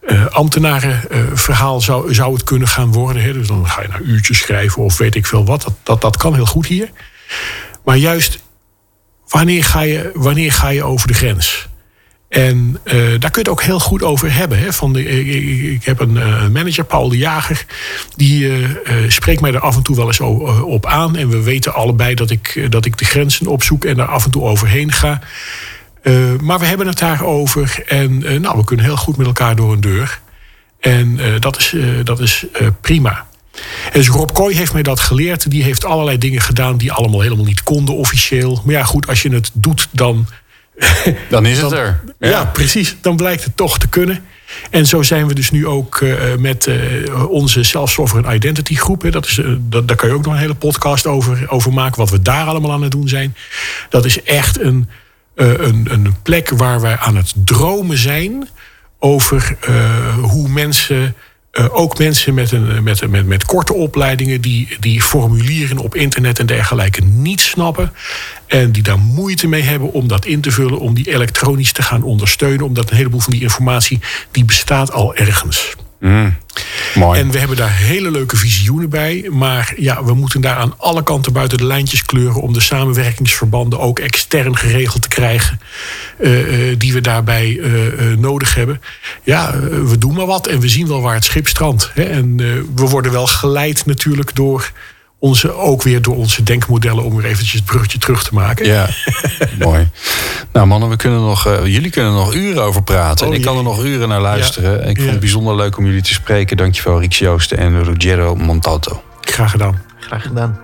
eh, 0.07 0.25
ambtenarenverhaal 0.25 1.81
zou, 1.81 2.13
zou 2.13 2.33
het 2.33 2.43
kunnen 2.43 2.67
gaan 2.67 2.91
worden. 2.91 3.21
Hè? 3.21 3.33
Dus 3.33 3.47
dan 3.47 3.67
ga 3.67 3.81
je 3.81 3.87
naar 3.87 4.01
uurtjes 4.01 4.37
schrijven 4.39 4.83
of 4.83 4.97
weet 4.97 5.15
ik 5.15 5.25
veel 5.25 5.45
wat. 5.45 5.61
Dat, 5.61 5.73
dat, 5.83 6.01
dat 6.01 6.17
kan 6.17 6.33
heel 6.33 6.45
goed 6.45 6.65
hier. 6.67 6.89
Maar 7.87 7.97
juist 7.97 8.39
wanneer 9.27 9.63
ga 9.63 9.81
je, 9.81 10.11
wanneer 10.13 10.51
ga 10.51 10.69
je 10.69 10.83
over 10.83 11.07
de 11.07 11.13
grens? 11.13 11.67
En 12.29 12.77
eh, 12.83 12.93
daar 12.95 13.19
kun 13.19 13.19
je 13.31 13.37
het 13.39 13.49
ook 13.49 13.61
heel 13.63 13.79
goed 13.79 14.03
over 14.03 14.33
hebben. 14.33 14.59
Hè? 14.59 14.73
Van 14.73 14.93
de, 14.93 15.03
ik, 15.05 15.73
ik- 15.73 15.83
heb 15.85 15.99
een 15.99 16.17
eh, 16.17 16.47
manager, 16.47 16.83
Paul 16.83 17.09
de 17.09 17.17
Jager. 17.17 17.65
Die 18.15 18.47
eh, 18.49 18.63
eh, 19.03 19.09
spreekt 19.11 19.41
mij 19.41 19.53
er 19.53 19.59
af 19.59 19.75
en 19.75 19.83
toe 19.83 19.95
wel 19.95 20.05
eens 20.07 20.19
eh, 20.19 20.63
op 20.63 20.85
aan. 20.85 21.15
En 21.15 21.29
we 21.29 21.41
weten 21.43 21.73
allebei 21.73 22.15
dat 22.15 22.29
ik, 22.29 22.47
eh, 22.55 22.69
dat 22.69 22.85
ik 22.85 22.97
de 22.97 23.05
grenzen 23.05 23.47
opzoek 23.47 23.85
en 23.85 23.95
daar 23.95 24.07
af 24.07 24.25
en 24.25 24.31
toe 24.31 24.43
overheen 24.43 24.91
ga. 24.91 25.19
Eh, 26.03 26.13
maar 26.41 26.59
we 26.59 26.65
hebben 26.65 26.87
het 26.87 26.99
daarover. 26.99 27.83
En 27.87 28.23
eh, 28.25 28.39
nou, 28.39 28.57
we 28.57 28.63
kunnen 28.63 28.85
heel 28.85 28.97
goed 28.97 29.17
met 29.17 29.27
elkaar 29.27 29.55
door 29.55 29.71
een 29.73 29.81
deur. 29.81 30.19
En 30.79 31.19
eh, 31.19 31.39
dat 31.39 31.57
is, 31.57 31.73
eh, 31.73 31.83
dat 32.03 32.19
is 32.19 32.45
eh, 32.53 32.67
prima. 32.81 33.26
En 33.85 33.99
dus 33.99 34.09
Rob 34.09 34.31
Kooi 34.33 34.55
heeft 34.55 34.73
mij 34.73 34.83
dat 34.83 34.99
geleerd. 34.99 35.49
Die 35.49 35.63
heeft 35.63 35.85
allerlei 35.85 36.17
dingen 36.17 36.41
gedaan 36.41 36.77
die 36.77 36.91
allemaal 36.91 37.21
helemaal 37.21 37.45
niet 37.45 37.63
konden 37.63 37.95
officieel. 37.95 38.61
Maar 38.65 38.73
ja, 38.73 38.83
goed, 38.83 39.07
als 39.07 39.21
je 39.21 39.29
het 39.29 39.49
doet, 39.53 39.87
dan 39.91 40.27
Dan 41.29 41.45
is 41.45 41.61
het 41.61 41.71
er. 41.71 41.99
ja. 42.19 42.45
precies. 42.45 42.95
Dan 43.01 43.15
blijkt 43.15 43.43
het 43.43 43.57
toch 43.57 43.79
te 43.79 43.87
kunnen. 43.87 44.23
En 44.69 44.85
zo 44.85 45.01
zijn 45.01 45.27
we 45.27 45.33
dus 45.33 45.51
nu 45.51 45.67
ook 45.67 46.01
eh, 46.01 46.35
met 46.35 46.67
eh, 46.67 47.29
onze 47.29 47.63
Self-Sovereign 47.63 48.35
Identity 48.35 48.75
groep. 48.75 49.01
Hè. 49.01 49.09
Dat 49.11 49.25
is, 49.25 49.37
eh, 49.37 49.51
dat, 49.59 49.87
daar 49.87 49.97
kan 49.97 50.09
je 50.09 50.15
ook 50.15 50.25
nog 50.25 50.33
een 50.33 50.39
hele 50.39 50.55
podcast 50.55 51.07
over, 51.07 51.49
over 51.49 51.73
maken. 51.73 51.99
Wat 51.99 52.09
we 52.09 52.21
daar 52.21 52.45
allemaal 52.45 52.71
aan 52.71 52.81
het 52.81 52.91
doen 52.91 53.07
zijn. 53.07 53.35
Dat 53.89 54.05
is 54.05 54.23
echt 54.23 54.59
een, 54.59 54.89
een, 55.35 55.87
een 55.91 56.15
plek 56.21 56.49
waar 56.49 56.81
wij 56.81 56.97
aan 56.97 57.15
het 57.15 57.33
dromen 57.35 57.97
zijn. 57.97 58.49
Over 58.99 59.57
hoe 60.21 60.49
mensen... 60.49 61.15
eh, 61.57 61.65
ook 61.71 61.97
mensen 61.97 62.33
met, 62.33 62.51
een, 62.51 62.83
met, 62.83 63.09
met, 63.09 63.25
met 63.25 63.45
korte 63.45 63.73
opleidingen 63.73 64.41
die, 64.41 64.67
die 64.79 65.01
formulieren 65.01 65.77
op 65.77 65.95
internet 65.95 66.39
en 66.39 66.45
dergelijke 66.45 67.01
niet 67.01 67.41
snappen. 67.41 67.93
En 68.47 68.71
die 68.71 68.83
daar 68.83 68.99
moeite 68.99 69.47
mee 69.47 69.61
hebben 69.61 69.91
om 69.91 70.07
dat 70.07 70.25
in 70.25 70.41
te 70.41 70.51
vullen, 70.51 70.79
om 70.79 70.93
die 70.93 71.11
elektronisch 71.11 71.71
te 71.71 71.81
gaan 71.81 72.03
ondersteunen. 72.03 72.65
Omdat 72.65 72.89
een 72.89 72.97
heleboel 72.97 73.19
van 73.19 73.33
die 73.33 73.41
informatie, 73.41 73.99
die 74.31 74.45
bestaat 74.45 74.91
al 74.91 75.15
ergens. 75.15 75.75
Mooi. 75.99 77.19
En 77.19 77.31
we 77.31 77.39
hebben 77.39 77.57
daar 77.57 77.75
hele 77.75 78.11
leuke 78.11 78.37
visioenen 78.37 78.89
bij. 78.89 79.27
Maar 79.31 79.73
ja, 79.77 80.03
we 80.03 80.13
moeten 80.13 80.41
daar 80.41 80.55
aan 80.55 80.73
alle 80.77 81.03
kanten 81.03 81.33
buiten 81.33 81.57
de 81.57 81.65
lijntjes 81.65 82.05
kleuren... 82.05 82.41
om 82.41 82.53
de 82.53 82.59
samenwerkingsverbanden 82.59 83.79
ook 83.79 83.99
extern 83.99 84.57
geregeld 84.57 85.01
te 85.01 85.07
krijgen... 85.07 85.59
eh, 86.17 86.71
eh, 86.71 86.79
die 86.79 86.93
we 86.93 87.01
daarbij 87.01 87.59
eh, 87.59 88.17
nodig 88.17 88.55
hebben. 88.55 88.81
Ja, 89.23 89.59
we 89.61 89.97
doen 89.97 90.13
maar 90.13 90.25
wat 90.25 90.47
en 90.47 90.59
we 90.59 90.67
zien 90.67 90.87
wel 90.87 91.01
waar 91.01 91.13
het 91.13 91.25
schip 91.25 91.47
strandt. 91.47 91.91
Hè. 91.93 92.03
En 92.03 92.37
we 92.75 92.87
worden 92.89 93.11
wel 93.11 93.27
geleid 93.27 93.85
natuurlijk 93.85 94.35
door... 94.35 94.71
Onze, 95.19 95.53
ook 95.53 95.83
weer 95.83 96.01
door 96.01 96.15
onze 96.15 96.43
denkmodellen 96.43 97.03
om 97.03 97.15
weer 97.15 97.25
eventjes 97.25 97.53
het 97.53 97.65
bruggetje 97.65 97.97
terug 97.97 98.23
te 98.23 98.33
maken. 98.33 98.65
Ja, 98.65 98.87
mooi. 99.59 99.89
Nou 100.51 100.67
mannen, 100.67 100.89
we 100.89 100.95
kunnen 100.95 101.19
nog, 101.21 101.47
eh, 101.47 101.65
jullie 101.65 101.89
kunnen 101.91 102.11
er 102.11 102.17
nog 102.17 102.33
uren 102.33 102.63
over 102.63 102.83
praten. 102.83 103.25
Oh, 103.27 103.31
en 103.33 103.37
ik 103.39 103.45
kan 103.45 103.57
er 103.57 103.63
nog 103.63 103.83
uren 103.83 104.07
naar 104.09 104.21
luisteren. 104.21 104.81
En 104.83 104.89
ik 104.89 104.95
vond 104.95 105.05
Ja. 105.05 105.11
het 105.11 105.19
bijzonder 105.19 105.55
leuk 105.55 105.77
om 105.77 105.85
jullie 105.85 106.01
te 106.01 106.13
spreken. 106.13 106.57
Dankjewel 106.57 106.99
Rieks 106.99 107.17
Joosten 107.17 107.57
en 107.57 107.83
Ruggiero 107.83 108.35
Montalto. 108.35 109.01
Graag 109.21 109.51
gedaan. 109.51 109.81
Graag 109.99 110.21
gedaan. 110.21 110.59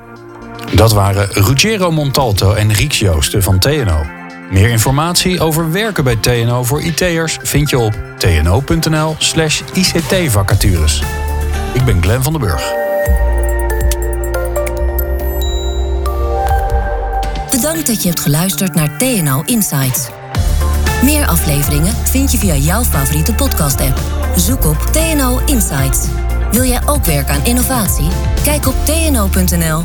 Dat 0.73 0.93
waren 0.93 1.27
Ruggiero 1.31 1.91
Montalto 1.91 2.53
en 2.53 2.73
Rieks 2.73 2.99
Joosten 2.99 3.43
van 3.43 3.59
TNO. 3.59 4.05
Meer 4.51 4.69
informatie 4.69 5.41
over 5.41 5.71
werken 5.71 6.03
bij 6.03 6.15
TNO 6.15 6.63
voor 6.63 6.81
IT'ers 6.81 7.37
vind 7.41 7.69
je 7.69 7.77
op 7.79 7.93
tno.nl 8.17 9.15
slash 9.19 9.61
ICT-vacatures. 9.73 11.01
Ik 11.73 11.83
ben 11.85 12.01
Glenn 12.01 12.23
van 12.23 12.31
den 12.33 12.41
Burg. 12.41 12.63
Bedankt 17.73 17.93
dat 17.93 18.03
je 18.03 18.09
hebt 18.09 18.21
geluisterd 18.21 18.73
naar 18.75 18.97
TNO 18.97 19.41
Insights. 19.45 20.07
Meer 21.03 21.25
afleveringen 21.27 21.93
vind 21.93 22.31
je 22.31 22.37
via 22.37 22.55
jouw 22.55 22.83
favoriete 22.83 23.33
podcast-app. 23.33 23.99
Zoek 24.35 24.65
op 24.65 24.77
TNO 24.77 25.39
Insights. 25.45 26.07
Wil 26.51 26.63
jij 26.63 26.87
ook 26.87 27.05
werken 27.05 27.33
aan 27.33 27.45
innovatie? 27.45 28.07
Kijk 28.43 28.67
op 28.67 28.75
tno.nl/career. 28.85 29.83